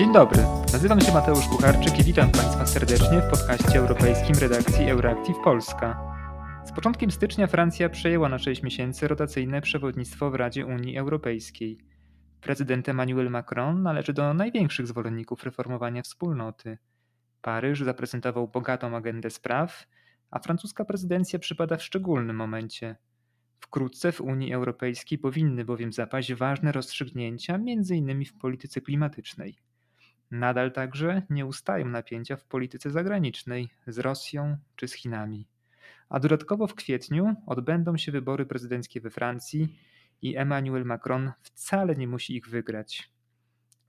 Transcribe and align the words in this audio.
Dzień 0.00 0.12
dobry, 0.12 0.42
nazywam 0.72 1.00
się 1.00 1.12
Mateusz 1.12 1.48
Kucharczyk 1.48 1.98
i 1.98 2.04
witam 2.04 2.30
Państwa 2.30 2.66
serdecznie 2.66 3.20
w 3.20 3.30
podcaście 3.30 3.78
europejskim 3.78 4.36
redakcji 4.40 4.90
Euractiv 4.90 5.36
Polska. 5.44 6.00
Z 6.64 6.72
początkiem 6.72 7.10
stycznia 7.10 7.46
Francja 7.46 7.88
przejęła 7.88 8.28
na 8.28 8.38
6 8.38 8.62
miesięcy 8.62 9.08
rotacyjne 9.08 9.60
przewodnictwo 9.60 10.30
w 10.30 10.34
Radzie 10.34 10.66
Unii 10.66 10.98
Europejskiej. 10.98 11.78
Prezydent 12.40 12.88
Emmanuel 12.88 13.30
Macron 13.30 13.82
należy 13.82 14.12
do 14.12 14.34
największych 14.34 14.86
zwolenników 14.86 15.44
reformowania 15.44 16.02
wspólnoty. 16.02 16.78
Paryż 17.42 17.80
zaprezentował 17.80 18.48
bogatą 18.48 18.96
agendę 18.96 19.30
spraw, 19.30 19.86
a 20.30 20.38
francuska 20.38 20.84
prezydencja 20.84 21.38
przypada 21.38 21.76
w 21.76 21.82
szczególnym 21.82 22.36
momencie. 22.36 22.96
Wkrótce 23.60 24.12
w 24.12 24.20
Unii 24.20 24.52
Europejskiej 24.54 25.18
powinny 25.18 25.64
bowiem 25.64 25.92
zapaść 25.92 26.34
ważne 26.34 26.72
rozstrzygnięcia, 26.72 27.54
m.in. 27.54 28.24
w 28.24 28.38
polityce 28.38 28.80
klimatycznej. 28.80 29.69
Nadal 30.30 30.72
także 30.72 31.22
nie 31.30 31.46
ustają 31.46 31.88
napięcia 31.88 32.36
w 32.36 32.44
polityce 32.44 32.90
zagranicznej 32.90 33.70
z 33.86 33.98
Rosją 33.98 34.56
czy 34.76 34.88
z 34.88 34.92
Chinami. 34.92 35.46
A 36.08 36.20
dodatkowo 36.20 36.66
w 36.66 36.74
kwietniu 36.74 37.34
odbędą 37.46 37.96
się 37.96 38.12
wybory 38.12 38.46
prezydenckie 38.46 39.00
we 39.00 39.10
Francji 39.10 39.78
i 40.22 40.36
Emmanuel 40.36 40.84
Macron 40.84 41.32
wcale 41.42 41.94
nie 41.96 42.08
musi 42.08 42.36
ich 42.36 42.48
wygrać. 42.48 43.10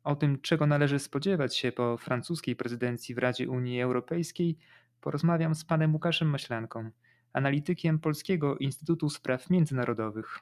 O 0.04 0.16
tym, 0.16 0.42
czego 0.42 0.68
należy 0.68 1.00
spodziewać 1.00 1.58
się 1.58 1.72
po 1.72 1.98
francuskiej 1.98 2.56
prezydencji 2.56 3.16
w 3.16 3.18
Radzie 3.18 3.50
Unii 3.50 3.82
Europejskiej, 3.82 4.58
porozmawiam 5.02 5.56
z 5.56 5.66
panem 5.66 5.94
Łukaszem 5.94 6.30
Maślanką, 6.30 6.92
analitykiem 7.34 8.00
Polskiego 8.00 8.58
Instytutu 8.58 9.10
Spraw 9.10 9.50
Międzynarodowych. 9.50 10.40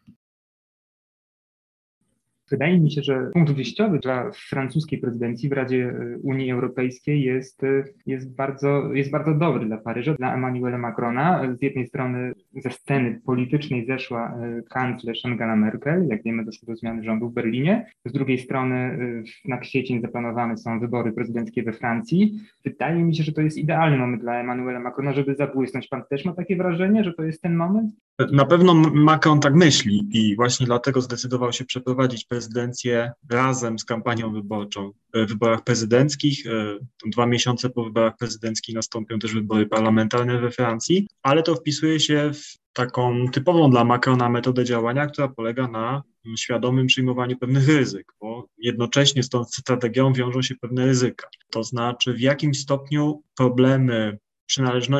Wydaje 2.52 2.80
mi 2.80 2.92
się, 2.92 3.02
że 3.02 3.30
punkt 3.34 3.52
wyjściowy 3.52 4.00
dla 4.00 4.32
francuskiej 4.32 5.00
prezydencji 5.00 5.50
w 5.50 5.52
Radzie 5.52 5.90
e, 5.90 6.18
Unii 6.18 6.52
Europejskiej 6.52 7.24
jest, 7.24 7.64
e, 7.64 7.84
jest, 8.06 8.36
bardzo, 8.36 8.94
jest 8.94 9.12
bardzo 9.12 9.34
dobry 9.34 9.66
dla 9.66 9.78
Paryża, 9.78 10.14
dla 10.14 10.34
Emmanuela 10.34 10.78
Macrona. 10.78 11.56
Z 11.60 11.62
jednej 11.62 11.88
strony 11.88 12.34
ze 12.64 12.72
sceny 12.72 13.22
politycznej 13.26 13.86
zeszła 13.86 14.38
e, 14.38 14.62
kanclerz 14.62 15.26
Angela 15.26 15.56
Merkel, 15.56 16.08
jak 16.08 16.24
wiemy 16.24 16.46
doszło 16.46 16.66
do 16.66 16.76
zmiany 16.76 17.04
rządu 17.04 17.30
w 17.30 17.34
Berlinie. 17.34 17.86
Z 18.06 18.12
drugiej 18.12 18.38
strony 18.38 19.00
na 19.46 19.58
kwiecień 19.58 20.02
zaplanowane 20.02 20.58
są 20.58 20.80
wybory 20.80 21.12
prezydenckie 21.12 21.64
we 21.64 21.74
Francji. 21.74 22.40
Wydaje 22.66 23.04
mi 23.04 23.16
się, 23.16 23.24
że 23.24 23.32
to 23.32 23.42
jest 23.42 23.58
idealny 23.58 23.98
moment 23.98 24.22
dla 24.22 24.40
Emmanuela 24.40 24.80
Macrona, 24.80 25.14
żeby 25.14 25.36
zabłysnąć. 25.36 25.88
Pan 25.88 26.04
też 26.10 26.26
ma 26.26 26.34
takie 26.34 26.56
wrażenie, 26.56 27.04
że 27.04 27.14
to 27.14 27.24
jest 27.24 27.42
ten 27.42 27.56
moment? 27.56 27.92
Na 28.32 28.46
pewno 28.46 28.74
Macron 28.94 29.40
tak 29.40 29.56
myśli 29.56 30.10
i 30.12 30.36
właśnie 30.36 30.66
dlatego 30.66 31.02
zdecydował 31.02 31.54
się 31.54 31.66
przeprowadzić 31.66 32.26
prezydencję 32.26 33.12
razem 33.30 33.80
z 33.80 33.86
kampanią 33.86 34.34
wyborczą. 34.34 34.92
W 35.14 35.26
wyborach 35.28 35.64
prezydenckich, 35.64 36.48
e, 36.48 36.78
dwa 37.06 37.26
miesiące 37.26 37.70
po 37.70 37.84
wyborach 37.84 38.18
prezydenckich 38.18 38.76
nastąpią 38.76 39.20
też 39.20 39.34
wybory 39.34 39.66
parlamentarne 39.66 40.40
we 40.40 40.52
Francji, 40.52 41.08
ale 41.24 41.44
to 41.44 41.56
wpisuje 41.56 42.00
się 42.00 42.32
w 42.34 42.60
taką 42.74 43.26
typową 43.32 43.70
dla 43.70 43.84
Macrona 43.84 44.30
metodę 44.30 44.66
działania, 44.66 45.08
która 45.08 45.28
polega 45.28 45.68
na 45.68 46.04
świadomym 46.38 46.88
przyjmowaniu 46.88 47.38
pewnych 47.38 47.68
ryzyk, 47.68 48.14
bo 48.22 48.48
jednocześnie 48.58 49.24
z 49.24 49.30
tą 49.30 49.44
strategią 49.44 50.14
wiążą 50.14 50.42
się 50.42 50.56
pewne 50.56 50.86
ryzyka. 50.86 51.28
To 51.52 51.64
znaczy, 51.64 52.14
w 52.14 52.20
jakim 52.20 52.54
stopniu 52.54 53.24
problemy 53.38 54.18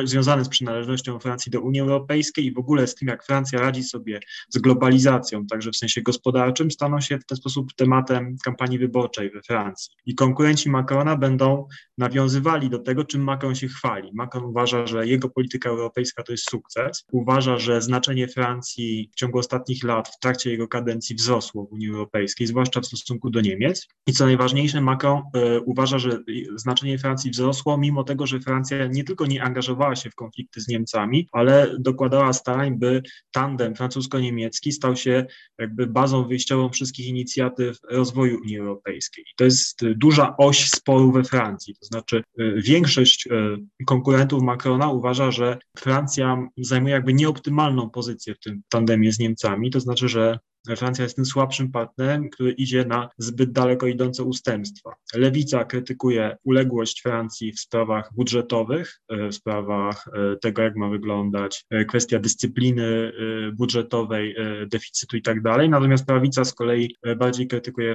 związane 0.04 0.44
z 0.44 0.48
przynależnością 0.48 1.18
Francji 1.18 1.52
do 1.52 1.60
Unii 1.60 1.80
Europejskiej 1.80 2.46
i 2.46 2.52
w 2.52 2.58
ogóle 2.58 2.86
z 2.86 2.94
tym, 2.94 3.08
jak 3.08 3.24
Francja 3.24 3.60
radzi 3.60 3.82
sobie 3.82 4.20
z 4.48 4.58
globalizacją, 4.58 5.46
także 5.46 5.70
w 5.70 5.76
sensie 5.76 6.02
gospodarczym, 6.02 6.70
staną 6.70 7.00
się 7.00 7.18
w 7.18 7.24
ten 7.24 7.38
sposób 7.38 7.74
tematem 7.74 8.36
kampanii 8.44 8.78
wyborczej 8.78 9.30
we 9.30 9.42
Francji. 9.42 9.92
I 10.06 10.14
konkurenci 10.14 10.70
Macrona 10.70 11.16
będą 11.16 11.68
nawiązywali 11.98 12.70
do 12.70 12.78
tego, 12.78 13.04
czym 13.04 13.22
Macron 13.22 13.54
się 13.54 13.68
chwali. 13.68 14.10
Macron 14.14 14.44
uważa, 14.44 14.86
że 14.86 15.06
jego 15.06 15.28
polityka 15.28 15.70
europejska 15.70 16.22
to 16.22 16.32
jest 16.32 16.50
sukces. 16.50 17.04
Uważa, 17.12 17.58
że 17.58 17.82
znaczenie 17.82 18.28
Francji 18.28 19.10
w 19.12 19.14
ciągu 19.14 19.38
ostatnich 19.38 19.84
lat, 19.84 20.08
w 20.08 20.18
trakcie 20.18 20.50
jego 20.50 20.68
kadencji 20.68 21.16
wzrosło 21.16 21.66
w 21.66 21.72
Unii 21.72 21.88
Europejskiej, 21.88 22.46
zwłaszcza 22.46 22.80
w 22.80 22.86
stosunku 22.86 23.30
do 23.30 23.40
Niemiec. 23.40 23.88
I 24.06 24.12
co 24.12 24.26
najważniejsze, 24.26 24.80
Macron 24.80 25.22
y, 25.36 25.60
uważa, 25.60 25.98
że 25.98 26.18
znaczenie 26.54 26.98
Francji 26.98 27.30
wzrosło, 27.30 27.78
mimo 27.78 28.04
tego, 28.04 28.26
że 28.26 28.40
Francja 28.40 28.86
nie 28.86 29.04
tylko 29.04 29.26
nie 29.26 29.39
angażowała 29.40 29.96
się 29.96 30.10
w 30.10 30.14
konflikty 30.14 30.60
z 30.60 30.68
Niemcami, 30.68 31.28
ale 31.32 31.76
dokładała 31.78 32.32
starań, 32.32 32.78
by 32.78 33.02
tandem 33.30 33.74
francusko-niemiecki 33.74 34.72
stał 34.72 34.96
się 34.96 35.26
jakby 35.58 35.86
bazą 35.86 36.28
wyjściową 36.28 36.68
wszystkich 36.68 37.06
inicjatyw 37.06 37.78
rozwoju 37.90 38.40
Unii 38.40 38.58
Europejskiej. 38.58 39.24
I 39.24 39.34
to 39.36 39.44
jest 39.44 39.80
duża 39.96 40.34
oś 40.38 40.70
sporu 40.70 41.12
we 41.12 41.24
Francji, 41.24 41.74
to 41.80 41.86
znaczy 41.86 42.22
y, 42.40 42.62
większość 42.62 43.26
y, 43.26 43.84
konkurentów 43.86 44.42
Macrona 44.42 44.90
uważa, 44.90 45.30
że 45.30 45.58
Francja 45.78 46.48
zajmuje 46.56 46.94
jakby 46.94 47.14
nieoptymalną 47.14 47.90
pozycję 47.90 48.34
w 48.34 48.40
tym 48.40 48.62
tandemie 48.68 49.12
z 49.12 49.18
Niemcami, 49.18 49.70
to 49.70 49.80
znaczy, 49.80 50.08
że 50.08 50.38
Francja 50.76 51.02
jest 51.02 51.16
tym 51.16 51.24
słabszym 51.24 51.72
partnerem, 51.72 52.30
który 52.30 52.52
idzie 52.52 52.84
na 52.84 53.08
zbyt 53.18 53.52
daleko 53.52 53.86
idące 53.86 54.24
ustępstwa. 54.24 54.90
Lewica 55.14 55.64
krytykuje 55.64 56.36
uległość 56.44 57.02
Francji 57.02 57.52
w 57.52 57.60
sprawach 57.60 58.10
budżetowych, 58.16 59.00
e, 59.08 59.28
w 59.28 59.34
sprawach 59.34 60.08
e, 60.08 60.36
tego, 60.36 60.62
jak 60.62 60.76
ma 60.76 60.88
wyglądać 60.88 61.64
e, 61.70 61.84
kwestia 61.84 62.18
dyscypliny 62.18 63.12
budżetowej, 63.52 64.36
deficytu 64.66 65.16
i 65.16 65.22
tak 65.22 65.42
dalej. 65.42 65.70
Natomiast 65.70 66.06
prawica 66.06 66.44
z 66.44 66.54
kolei 66.54 66.96
bardziej 67.16 67.46
krytykuje 67.46 67.94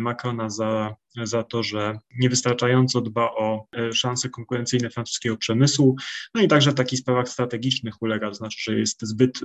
Macrona 0.00 0.50
za 0.50 0.96
za 1.22 1.42
to, 1.42 1.62
że 1.62 1.98
niewystarczająco 2.18 3.00
dba 3.00 3.30
o 3.30 3.66
szanse 3.92 4.28
konkurencyjne 4.28 4.90
francuskiego 4.90 5.36
przemysłu, 5.36 5.96
no 6.34 6.42
i 6.42 6.48
także 6.48 6.70
w 6.70 6.74
takich 6.74 6.98
sprawach 6.98 7.28
strategicznych 7.28 8.02
ulega, 8.02 8.28
to 8.28 8.34
znaczy, 8.34 8.56
że 8.60 8.78
jest 8.78 9.02
zbyt 9.02 9.40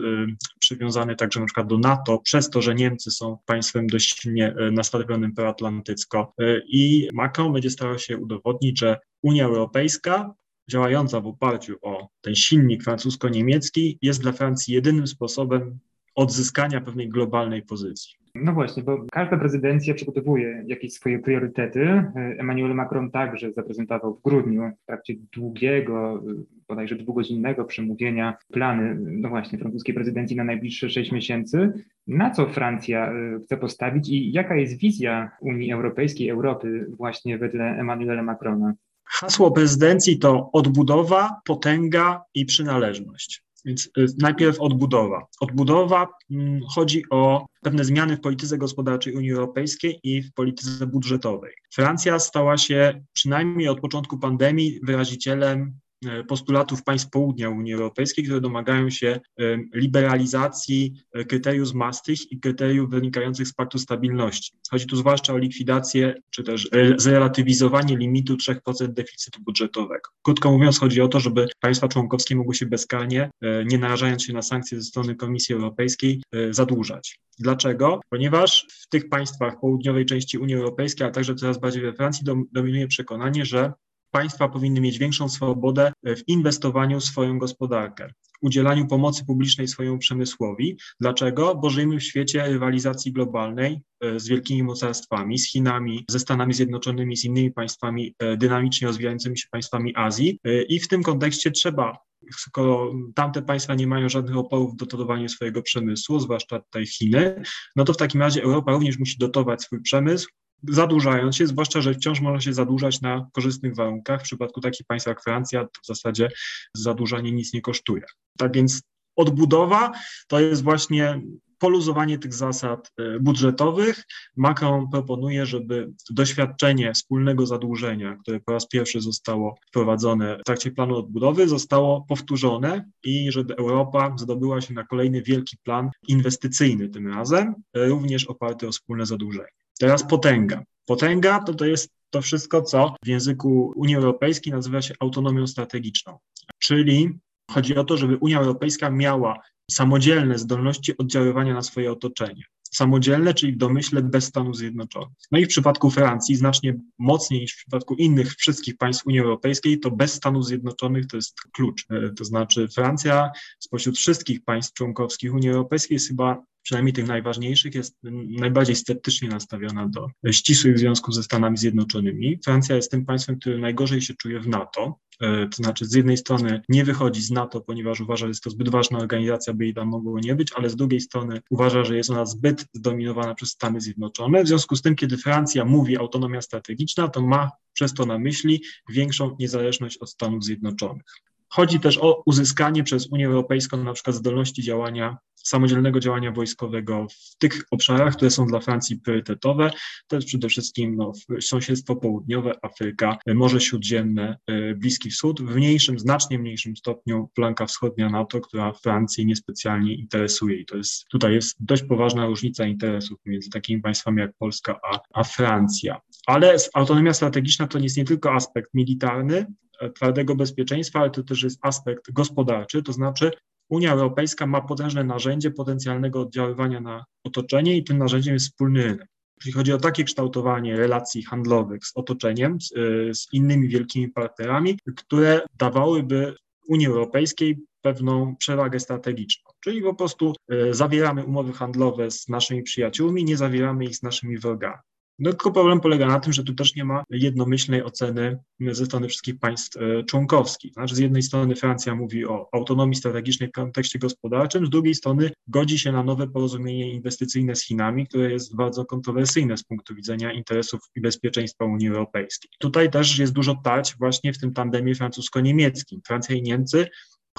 przywiązany 0.59 1.15
także 1.15 1.39
na 1.39 1.45
przykład 1.45 1.67
do 1.67 1.77
NATO 1.77 2.19
przez 2.19 2.49
to, 2.49 2.61
że 2.61 2.75
Niemcy 2.75 3.11
są 3.11 3.37
państwem 3.45 3.87
dość 3.87 4.21
silnie 4.21 4.55
e, 4.57 4.71
nastawionym 4.71 5.33
proatlantycko 5.33 6.33
e, 6.39 6.61
i 6.67 7.09
Macron 7.13 7.53
będzie 7.53 7.69
starał 7.69 7.99
się 7.99 8.17
udowodnić, 8.17 8.79
że 8.79 8.99
Unia 9.21 9.45
Europejska 9.45 10.33
działająca 10.69 11.21
w 11.21 11.27
oparciu 11.27 11.75
o 11.81 12.07
ten 12.21 12.35
silnik 12.35 12.83
francusko-niemiecki 12.83 13.97
jest 14.01 14.21
dla 14.21 14.31
Francji 14.31 14.73
jedynym 14.73 15.07
sposobem 15.07 15.79
odzyskania 16.15 16.81
pewnej 16.81 17.09
globalnej 17.09 17.61
pozycji. 17.61 18.20
No 18.35 18.53
właśnie, 18.53 18.83
bo 18.83 19.05
każda 19.11 19.37
prezydencja 19.37 19.93
przygotowuje 19.93 20.63
jakieś 20.67 20.93
swoje 20.93 21.19
priorytety. 21.19 22.03
Emmanuel 22.15 22.75
Macron 22.75 23.11
także 23.11 23.51
zaprezentował 23.51 24.15
w 24.15 24.21
grudniu 24.21 24.71
w 24.83 24.85
trakcie 24.85 25.13
długiego, 25.33 26.23
bodajże 26.67 26.95
dwugodzinnego 26.95 27.65
przemówienia 27.65 28.37
plany, 28.51 28.97
no 28.99 29.29
właśnie, 29.29 29.59
francuskiej 29.59 29.95
prezydencji 29.95 30.35
na 30.35 30.43
najbliższe 30.43 30.89
sześć 30.89 31.11
miesięcy. 31.11 31.73
Na 32.07 32.31
co 32.31 32.49
Francja 32.49 33.11
e, 33.11 33.39
chce 33.43 33.57
postawić 33.57 34.09
i 34.09 34.31
jaka 34.31 34.55
jest 34.55 34.77
wizja 34.77 35.31
Unii 35.41 35.71
Europejskiej, 35.71 36.29
Europy 36.29 36.87
właśnie 36.97 37.37
wedle 37.37 37.63
Emmanuela 37.63 38.23
Macrona? 38.23 38.73
Hasło 39.03 39.51
prezydencji 39.51 40.19
to 40.19 40.49
odbudowa, 40.53 41.41
potęga 41.45 42.21
i 42.35 42.45
przynależność. 42.45 43.43
Więc 43.65 43.89
y, 43.97 44.05
najpierw 44.17 44.59
odbudowa. 44.59 45.27
Odbudowa 45.39 46.07
mm, 46.31 46.61
chodzi 46.75 47.03
o 47.09 47.45
pewne 47.61 47.85
zmiany 47.85 48.17
w 48.17 48.21
polityce 48.21 48.57
gospodarczej 48.57 49.15
Unii 49.15 49.31
Europejskiej 49.31 49.99
i 50.03 50.21
w 50.21 50.33
polityce 50.33 50.87
budżetowej. 50.87 51.53
Francja 51.73 52.19
stała 52.19 52.57
się 52.57 53.03
przynajmniej 53.13 53.67
od 53.67 53.79
początku 53.79 54.19
pandemii 54.19 54.79
wyrazicielem 54.83 55.79
postulatów 56.27 56.83
państw 56.83 57.09
południa 57.09 57.49
Unii 57.49 57.73
Europejskiej, 57.73 58.23
które 58.23 58.41
domagają 58.41 58.89
się 58.89 59.07
e, 59.07 59.43
liberalizacji 59.73 60.93
e, 61.13 61.25
kryteriów 61.25 61.67
z 61.67 61.73
Maastricht 61.73 62.31
i 62.31 62.39
kryteriów 62.39 62.89
wynikających 62.89 63.47
z 63.47 63.53
Paktu 63.53 63.79
Stabilności. 63.79 64.51
Chodzi 64.71 64.87
tu 64.87 64.95
zwłaszcza 64.95 65.33
o 65.33 65.37
likwidację 65.37 66.15
czy 66.29 66.43
też 66.43 66.69
zrelatywizowanie 66.97 67.97
limitu 67.97 68.35
3% 68.35 68.87
deficytu 68.87 69.41
budżetowego. 69.43 70.09
Krótko 70.23 70.51
mówiąc, 70.51 70.79
chodzi 70.79 71.01
o 71.01 71.07
to, 71.07 71.19
żeby 71.19 71.47
państwa 71.59 71.87
członkowskie 71.87 72.35
mogły 72.35 72.55
się 72.55 72.65
bezkarnie, 72.65 73.29
nie 73.65 73.77
narażając 73.77 74.23
się 74.23 74.33
na 74.33 74.41
sankcje 74.41 74.77
ze 74.77 74.83
strony 74.83 75.15
Komisji 75.15 75.55
Europejskiej, 75.55 76.23
zadłużać. 76.51 77.19
Dlaczego? 77.39 77.99
Ponieważ 78.09 78.67
w 78.69 78.87
tych 78.87 79.09
państwach 79.09 79.59
południowej 79.59 80.05
części 80.05 80.37
Unii 80.37 80.55
Europejskiej, 80.55 81.07
a 81.07 81.11
także 81.11 81.35
coraz 81.35 81.59
bardziej 81.59 81.81
we 81.81 81.93
Francji 81.93 82.25
dominuje 82.51 82.87
przekonanie, 82.87 83.45
że 83.45 83.73
państwa 84.11 84.49
powinny 84.49 84.81
mieć 84.81 84.97
większą 84.97 85.29
swobodę 85.29 85.93
w 86.03 86.21
inwestowaniu 86.27 86.99
w 86.99 87.03
swoją 87.03 87.39
gospodarkę, 87.39 88.13
udzielaniu 88.41 88.87
pomocy 88.87 89.25
publicznej 89.25 89.67
swojemu 89.67 89.97
przemysłowi. 89.97 90.77
Dlaczego? 90.99 91.55
Bo 91.55 91.69
żyjemy 91.69 91.99
w 91.99 92.03
świecie 92.03 92.43
rywalizacji 92.47 93.11
globalnej 93.13 93.81
e, 93.99 94.19
z 94.19 94.27
wielkimi 94.27 94.63
mocarstwami, 94.63 95.39
z 95.39 95.51
Chinami, 95.51 96.05
ze 96.09 96.19
Stanami 96.19 96.53
Zjednoczonymi, 96.53 97.17
z 97.17 97.25
innymi 97.25 97.51
państwami 97.51 98.15
e, 98.19 98.37
dynamicznie 98.37 98.87
rozwijającymi 98.87 99.37
się 99.37 99.47
państwami 99.51 99.93
Azji 99.95 100.39
e, 100.43 100.61
i 100.61 100.79
w 100.79 100.87
tym 100.87 101.03
kontekście 101.03 101.51
trzeba 101.51 101.97
skoro 102.37 102.93
tamte 103.15 103.41
państwa 103.41 103.75
nie 103.75 103.87
mają 103.87 104.09
żadnych 104.09 104.37
oporów 104.37 104.73
w 104.73 104.75
dotowaniu 104.75 105.29
swojego 105.29 105.61
przemysłu, 105.61 106.19
zwłaszcza 106.19 106.59
tutaj 106.59 106.85
Chiny, 106.85 107.43
no 107.75 107.83
to 107.83 107.93
w 107.93 107.97
takim 107.97 108.21
razie 108.21 108.43
Europa 108.43 108.71
również 108.71 108.99
musi 108.99 109.17
dotować 109.17 109.61
swój 109.61 109.81
przemysł, 109.81 110.27
zadłużając 110.67 111.35
się, 111.35 111.47
zwłaszcza, 111.47 111.81
że 111.81 111.93
wciąż 111.93 112.21
można 112.21 112.41
się 112.41 112.53
zadłużać 112.53 113.01
na 113.01 113.27
korzystnych 113.33 113.75
warunkach. 113.75 114.19
W 114.19 114.23
przypadku 114.23 114.61
takich 114.61 114.87
państw 114.87 115.07
jak 115.07 115.23
Francja, 115.23 115.67
w 115.83 115.87
zasadzie 115.87 116.29
zadłużanie 116.73 117.31
nic 117.31 117.53
nie 117.53 117.61
kosztuje. 117.61 118.03
Tak 118.37 118.53
więc 118.55 118.81
odbudowa 119.15 119.91
to 120.27 120.39
jest 120.39 120.63
właśnie 120.63 121.21
poluzowanie 121.61 122.19
tych 122.19 122.33
zasad 122.33 122.91
e, 122.97 123.19
budżetowych. 123.19 124.03
Macron 124.37 124.89
proponuje, 124.89 125.45
żeby 125.45 125.91
doświadczenie 126.09 126.93
wspólnego 126.93 127.45
zadłużenia, 127.45 128.17
które 128.21 128.39
po 128.39 128.51
raz 128.51 128.67
pierwszy 128.67 129.01
zostało 129.01 129.55
wprowadzone 129.67 130.37
w 130.37 130.43
trakcie 130.43 130.71
planu 130.71 130.97
odbudowy, 130.97 131.47
zostało 131.47 132.05
powtórzone 132.09 132.89
i 133.03 133.31
żeby 133.31 133.55
Europa 133.55 134.15
zdobyła 134.19 134.61
się 134.61 134.73
na 134.73 134.83
kolejny 134.83 135.21
wielki 135.21 135.57
plan 135.63 135.89
inwestycyjny 136.07 136.89
tym 136.89 137.07
razem, 137.07 137.55
e, 137.73 137.85
również 137.85 138.25
oparty 138.25 138.67
o 138.67 138.71
wspólne 138.71 139.05
zadłużenie. 139.05 139.60
Teraz 139.79 140.07
potęga. 140.07 140.63
Potęga 140.85 141.39
to, 141.39 141.53
to 141.53 141.65
jest 141.65 141.89
to 142.09 142.21
wszystko, 142.21 142.61
co 142.61 142.95
w 143.03 143.07
języku 143.07 143.73
Unii 143.75 143.95
Europejskiej 143.95 144.53
nazywa 144.53 144.81
się 144.81 144.93
autonomią 144.99 145.47
strategiczną, 145.47 146.19
czyli 146.59 147.19
chodzi 147.51 147.75
o 147.75 147.83
to, 147.83 147.97
żeby 147.97 148.17
Unia 148.17 148.39
Europejska 148.39 148.89
miała 148.89 149.39
samodzielne 149.71 150.37
zdolności 150.37 150.97
oddziaływania 150.97 151.53
na 151.53 151.61
swoje 151.61 151.91
otoczenie. 151.91 152.43
Samodzielne, 152.73 153.33
czyli 153.33 153.53
w 153.53 153.57
domyśle 153.57 154.01
bez 154.01 154.25
Stanów 154.25 154.57
Zjednoczonych. 154.57 155.17
No 155.31 155.39
i 155.39 155.45
w 155.45 155.47
przypadku 155.47 155.89
Francji 155.89 156.35
znacznie 156.35 156.79
mocniej 156.99 157.41
niż 157.41 157.53
w 157.53 157.57
przypadku 157.57 157.95
innych 157.95 158.35
wszystkich 158.35 158.77
państw 158.77 159.05
Unii 159.07 159.19
Europejskiej, 159.19 159.79
to 159.79 159.91
bez 159.91 160.13
Stanów 160.13 160.45
Zjednoczonych 160.45 161.07
to 161.07 161.17
jest 161.17 161.41
klucz. 161.41 161.85
E, 161.89 162.09
to 162.09 162.25
znaczy 162.25 162.67
Francja 162.67 163.31
spośród 163.59 163.97
wszystkich 163.97 164.43
państw 164.43 164.73
członkowskich 164.73 165.33
Unii 165.33 165.49
Europejskiej 165.49 165.95
jest 165.95 166.07
chyba 166.07 166.43
przynajmniej 166.63 166.93
tych 166.93 167.07
najważniejszych, 167.07 167.75
jest 167.75 167.97
najbardziej 168.39 168.75
sceptycznie 168.75 169.29
nastawiona 169.29 169.87
do 169.87 170.07
ścisłych 170.31 170.79
związków 170.79 171.15
ze 171.15 171.23
Stanami 171.23 171.57
Zjednoczonymi. 171.57 172.39
Francja 172.45 172.75
jest 172.75 172.91
tym 172.91 173.05
państwem, 173.05 173.39
które 173.39 173.57
najgorzej 173.57 174.01
się 174.01 174.13
czuje 174.13 174.39
w 174.39 174.47
NATO. 174.47 174.99
E, 175.21 175.47
to 175.47 175.63
znaczy, 175.63 175.85
z 175.85 175.93
jednej 175.93 176.17
strony 176.17 176.61
nie 176.69 176.83
wychodzi 176.83 177.21
z 177.21 177.31
NATO, 177.31 177.61
ponieważ 177.61 178.01
uważa, 178.01 178.25
że 178.25 178.29
jest 178.29 178.43
to 178.43 178.49
zbyt 178.49 178.69
ważna 178.69 178.99
organizacja, 178.99 179.53
by 179.53 179.63
jej 179.63 179.73
tam 179.73 179.87
mogło 179.87 180.19
nie 180.19 180.35
być, 180.35 180.53
ale 180.53 180.69
z 180.69 180.75
drugiej 180.75 181.01
strony 181.01 181.41
uważa, 181.49 181.83
że 181.83 181.97
jest 181.97 182.09
ona 182.09 182.25
zbyt 182.25 182.65
zdominowana 182.73 183.35
przez 183.35 183.49
Stany 183.49 183.81
Zjednoczone. 183.81 184.43
W 184.43 184.47
związku 184.47 184.75
z 184.75 184.81
tym, 184.81 184.95
kiedy 184.95 185.17
Francja 185.17 185.65
mówi 185.65 185.97
autonomia 185.97 186.41
strategiczna, 186.41 187.07
to 187.07 187.21
ma 187.21 187.51
przez 187.73 187.93
to 187.93 188.05
na 188.05 188.19
myśli 188.19 188.63
większą 188.89 189.35
niezależność 189.39 189.97
od 189.97 190.09
Stanów 190.09 190.43
Zjednoczonych. 190.43 191.13
Chodzi 191.53 191.79
też 191.79 191.97
o 191.97 192.23
uzyskanie 192.25 192.83
przez 192.83 193.07
Unię 193.11 193.27
Europejską 193.27 193.83
na 193.83 193.93
przykład 193.93 194.15
zdolności 194.15 194.63
działania 194.63 195.17
samodzielnego 195.43 195.99
działania 195.99 196.31
wojskowego 196.31 197.07
w 197.09 197.37
tych 197.37 197.63
obszarach, 197.71 198.15
które 198.15 198.31
są 198.31 198.45
dla 198.47 198.59
Francji 198.59 198.97
priorytetowe. 198.97 199.71
To 200.07 200.15
jest 200.15 200.27
przede 200.27 200.49
wszystkim 200.49 200.95
no, 200.95 201.11
sąsiedztwo 201.41 201.95
południowe, 201.95 202.53
Afryka, 202.61 203.17
Morze 203.27 203.61
Śródziemne, 203.61 204.37
e, 204.47 204.75
Bliski 204.75 205.09
Wschód, 205.09 205.41
w 205.41 205.55
mniejszym, 205.55 205.99
znacznie 205.99 206.39
mniejszym 206.39 206.75
stopniu 206.75 207.29
flanka 207.35 207.65
wschodnia 207.65 208.09
NATO, 208.09 208.41
która 208.41 208.73
Francji 208.73 209.25
niespecjalnie 209.25 209.95
interesuje. 209.95 210.57
I 210.57 210.65
to 210.65 210.77
jest, 210.77 211.07
tutaj 211.07 211.33
jest 211.33 211.55
dość 211.59 211.83
poważna 211.83 212.25
różnica 212.25 212.65
interesów 212.65 213.19
między 213.25 213.49
takimi 213.49 213.81
państwami 213.81 214.21
jak 214.21 214.31
Polska 214.39 214.79
a, 214.91 214.99
a 215.13 215.23
Francja. 215.23 216.01
Ale 216.27 216.57
autonomia 216.73 217.13
strategiczna 217.13 217.67
to 217.67 217.79
jest 217.79 217.97
nie 217.97 218.05
tylko 218.05 218.33
aspekt 218.33 218.69
militarny, 218.73 219.45
twardego 219.89 220.35
bezpieczeństwa, 220.35 220.99
ale 220.99 221.09
to 221.09 221.23
też 221.23 221.43
jest 221.43 221.59
aspekt 221.61 222.11
gospodarczy, 222.11 222.83
to 222.83 222.93
znaczy 222.93 223.31
Unia 223.71 223.91
Europejska 223.91 224.47
ma 224.47 224.61
potężne 224.61 225.03
narzędzie 225.03 225.51
potencjalnego 225.51 226.21
oddziaływania 226.21 226.81
na 226.81 227.05
otoczenie 227.23 227.77
i 227.77 227.83
tym 227.83 227.97
narzędziem 227.97 228.33
jest 228.33 228.45
wspólny 228.45 228.83
rynek. 228.83 229.07
Jeśli 229.37 229.51
chodzi 229.51 229.73
o 229.73 229.77
takie 229.77 230.03
kształtowanie 230.03 230.77
relacji 230.77 231.23
handlowych 231.23 231.85
z 231.85 231.91
otoczeniem, 231.95 232.61
z, 232.61 232.71
y, 232.71 233.11
z 233.13 233.27
innymi 233.33 233.67
wielkimi 233.67 234.09
partnerami, 234.09 234.79
które 234.95 235.41
dawałyby 235.57 236.35
Unii 236.67 236.87
Europejskiej 236.87 237.57
pewną 237.81 238.35
przewagę 238.35 238.79
strategiczną. 238.79 239.51
Czyli 239.63 239.81
po 239.81 239.95
prostu 239.95 240.33
y, 240.53 240.73
zawieramy 240.73 241.25
umowy 241.25 241.53
handlowe 241.53 242.11
z 242.11 242.27
naszymi 242.29 242.63
przyjaciółmi, 242.63 243.25
nie 243.25 243.37
zawieramy 243.37 243.85
ich 243.85 243.95
z 243.95 244.03
naszymi 244.03 244.37
wrogami. 244.37 244.81
No 245.21 245.31
tylko 245.31 245.51
problem 245.51 245.79
polega 245.79 246.07
na 246.07 246.19
tym, 246.19 246.33
że 246.33 246.43
tu 246.43 246.53
też 246.53 246.75
nie 246.75 246.85
ma 246.85 247.03
jednomyślnej 247.09 247.83
oceny 247.83 248.39
ze 248.71 248.85
strony 248.85 249.07
wszystkich 249.07 249.39
państw 249.39 249.77
e, 249.77 250.03
członkowskich. 250.03 250.73
Znaczy 250.73 250.95
z 250.95 250.99
jednej 250.99 251.23
strony 251.23 251.55
Francja 251.55 251.95
mówi 251.95 252.25
o 252.25 252.49
autonomii 252.51 252.95
strategicznej 252.95 253.49
w 253.49 253.51
kontekście 253.51 253.99
gospodarczym, 253.99 254.65
z 254.65 254.69
drugiej 254.69 254.95
strony 254.95 255.31
godzi 255.47 255.79
się 255.79 255.91
na 255.91 256.03
nowe 256.03 256.27
porozumienie 256.27 256.91
inwestycyjne 256.93 257.55
z 257.55 257.65
Chinami, 257.65 258.07
które 258.07 258.31
jest 258.31 258.55
bardzo 258.55 258.85
kontrowersyjne 258.85 259.57
z 259.57 259.63
punktu 259.63 259.95
widzenia 259.95 260.33
interesów 260.33 260.79
i 260.95 261.01
bezpieczeństwa 261.01 261.65
Unii 261.65 261.87
Europejskiej. 261.87 262.51
Tutaj 262.59 262.91
też 262.91 263.19
jest 263.19 263.33
dużo 263.33 263.55
tarć 263.63 263.95
właśnie 263.99 264.33
w 264.33 264.37
tym 264.37 264.53
tandemie 264.53 264.95
francusko-niemieckim. 264.95 266.01
Francja 266.07 266.35
i 266.35 266.41
Niemcy 266.41 266.87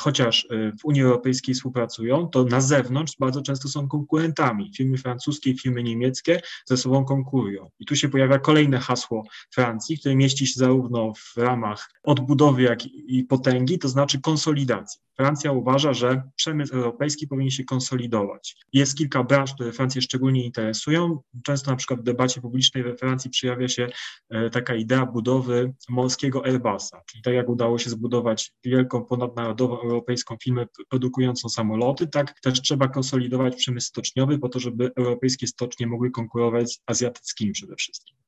chociaż 0.00 0.44
y, 0.44 0.72
w 0.80 0.84
Unii 0.84 1.02
Europejskiej 1.02 1.54
współpracują, 1.54 2.28
to 2.28 2.44
na 2.44 2.60
zewnątrz 2.60 3.16
bardzo 3.18 3.42
często 3.42 3.68
są 3.68 3.88
konkurentami. 3.88 4.70
Firmy 4.76 4.98
francuskie 4.98 5.50
i 5.50 5.58
firmy 5.58 5.82
niemieckie 5.82 6.40
ze 6.66 6.76
sobą 6.76 7.04
konkurują. 7.04 7.70
I 7.78 7.86
tu 7.86 7.96
się 7.96 8.08
pojawia 8.08 8.38
kolejne 8.38 8.78
hasło 8.78 9.24
Francji, 9.54 9.98
które 9.98 10.16
mieści 10.16 10.46
się 10.46 10.60
zarówno 10.60 11.12
w 11.14 11.36
ramach 11.36 11.90
odbudowy, 12.02 12.62
jak 12.62 12.86
i 12.86 13.24
potęgi, 13.24 13.78
to 13.78 13.88
znaczy 13.88 14.20
konsolidacji. 14.20 15.00
Francja 15.16 15.52
uważa, 15.52 15.92
że 15.92 16.22
przemysł 16.36 16.74
europejski 16.74 17.26
powinien 17.26 17.50
się 17.50 17.64
konsolidować. 17.64 18.56
Jest 18.72 18.98
kilka 18.98 19.24
branż, 19.24 19.54
które 19.54 19.72
Francję 19.72 20.02
szczególnie 20.02 20.44
interesują. 20.44 21.20
Często 21.44 21.70
na 21.70 21.76
przykład 21.76 22.00
w 22.00 22.02
debacie 22.02 22.40
publicznej 22.40 22.84
we 22.84 22.96
Francji 22.96 23.30
przejawia 23.30 23.68
się 23.68 23.88
e, 24.30 24.50
taka 24.50 24.74
idea 24.74 25.06
budowy 25.06 25.74
morskiego 25.88 26.46
Airbusa, 26.46 27.02
czyli 27.06 27.22
tak 27.22 27.34
jak 27.34 27.48
udało 27.48 27.78
się 27.78 27.90
zbudować 27.90 28.52
wielką 28.64 29.04
ponadnarodową 29.04 29.81
europejską 29.82 30.36
firmę 30.42 30.66
produkującą 30.88 31.48
samoloty, 31.48 32.06
tak? 32.06 32.40
Też 32.40 32.62
trzeba 32.62 32.88
konsolidować 32.88 33.56
przemysł 33.56 33.88
stoczniowy 33.88 34.38
po 34.38 34.48
to, 34.48 34.58
żeby 34.58 34.90
europejskie 34.96 35.46
stocznie 35.46 35.86
mogły 35.86 36.10
konkurować 36.10 36.72
z 36.72 36.80
azjatyckimi 36.86 37.52
przede 37.52 37.76
wszystkim 37.76 38.21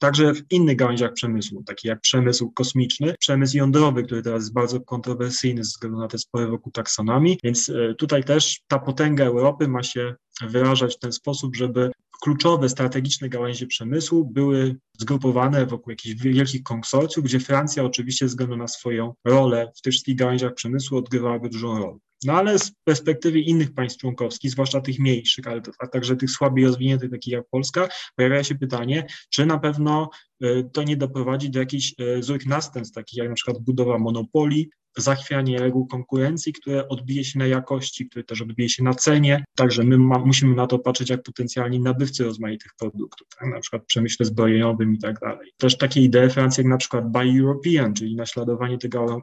także 0.00 0.34
w 0.34 0.42
innych 0.50 0.76
gałęziach 0.76 1.12
przemysłu, 1.12 1.62
takich 1.64 1.84
jak 1.84 2.00
przemysł 2.00 2.50
kosmiczny, 2.50 3.14
przemysł 3.18 3.56
jądrowy, 3.56 4.02
który 4.02 4.22
teraz 4.22 4.42
jest 4.42 4.52
bardzo 4.52 4.80
kontrowersyjny 4.80 5.64
ze 5.64 5.68
względu 5.68 5.98
na 5.98 6.08
te 6.08 6.18
spory 6.18 6.46
wokół 6.46 6.72
taksonomii, 6.72 7.38
więc 7.44 7.68
e, 7.68 7.94
tutaj 7.94 8.24
też 8.24 8.60
ta 8.68 8.78
potęga 8.78 9.24
Europy 9.24 9.68
ma 9.68 9.82
się 9.82 10.14
wyrażać 10.42 10.96
w 10.96 10.98
ten 10.98 11.12
sposób, 11.12 11.56
żeby 11.56 11.90
kluczowe, 12.22 12.68
strategiczne 12.68 13.28
gałęzie 13.28 13.66
przemysłu 13.66 14.24
były 14.24 14.76
zgrupowane 14.98 15.66
wokół 15.66 15.90
jakichś 15.90 16.22
wielkich 16.22 16.62
konsorcjów, 16.62 17.24
gdzie 17.24 17.40
Francja 17.40 17.84
oczywiście 17.84 18.26
ze 18.26 18.30
względu 18.30 18.56
na 18.56 18.68
swoją 18.68 19.14
rolę 19.24 19.72
w 19.76 19.80
tych 19.80 19.92
wszystkich 19.92 20.16
gałęziach 20.16 20.54
przemysłu 20.54 20.98
odgrywałaby 20.98 21.48
dużą 21.48 21.78
rolę. 21.78 21.98
No 22.24 22.32
ale 22.32 22.58
z 22.58 22.72
perspektywy 22.84 23.40
innych 23.40 23.74
państw 23.74 24.00
członkowskich, 24.00 24.50
zwłaszcza 24.50 24.80
tych 24.80 24.98
mniejszych, 24.98 25.46
ale 25.46 25.62
a 25.78 25.86
także 25.86 26.16
tych 26.16 26.30
słabiej 26.30 26.64
rozwiniętych, 26.64 27.10
takich 27.10 27.32
jak 27.32 27.44
Polska, 27.50 27.88
pojawia 28.16 28.44
się 28.44 28.54
pytanie, 28.54 29.06
czy 29.30 29.46
na 29.46 29.58
pewno 29.58 30.10
e, 30.42 30.64
to 30.64 30.82
nie 30.82 30.96
doprowadzi 30.96 31.50
do 31.50 31.58
jakichś 31.58 31.94
e, 31.98 32.22
złych 32.22 32.46
następstw, 32.46 32.94
takich 32.94 33.18
jak 33.18 33.28
na 33.28 33.34
przykład 33.34 33.58
budowa 33.58 33.98
monopolii, 33.98 34.70
zachwianie 34.96 35.58
reguł 35.58 35.86
konkurencji, 35.86 36.52
które 36.52 36.88
odbije 36.88 37.24
się 37.24 37.38
na 37.38 37.46
jakości, 37.46 38.08
które 38.08 38.24
też 38.24 38.42
odbije 38.42 38.68
się 38.68 38.84
na 38.84 38.94
cenie. 38.94 39.44
Także 39.56 39.84
my 39.84 39.98
ma, 39.98 40.18
musimy 40.18 40.54
na 40.54 40.66
to 40.66 40.78
patrzeć 40.78 41.10
jak 41.10 41.22
potencjalni 41.22 41.80
nabywcy 41.80 42.24
rozmaitych 42.24 42.72
produktów, 42.78 43.28
tak? 43.38 43.48
na 43.54 43.60
przykład 43.60 43.82
w 43.82 43.86
przemyśle 43.86 44.26
zbrojeniowym 44.26 44.94
i 44.94 44.98
tak 44.98 45.20
dalej. 45.20 45.52
Też 45.56 45.78
takie 45.78 46.00
idee 46.00 46.30
Francji 46.30 46.60
jak 46.60 46.70
na 46.70 46.76
przykład 46.76 47.12
Buy 47.12 47.40
European, 47.40 47.94
czyli 47.94 48.16
naśladowanie 48.16 48.78
tego 48.78 49.22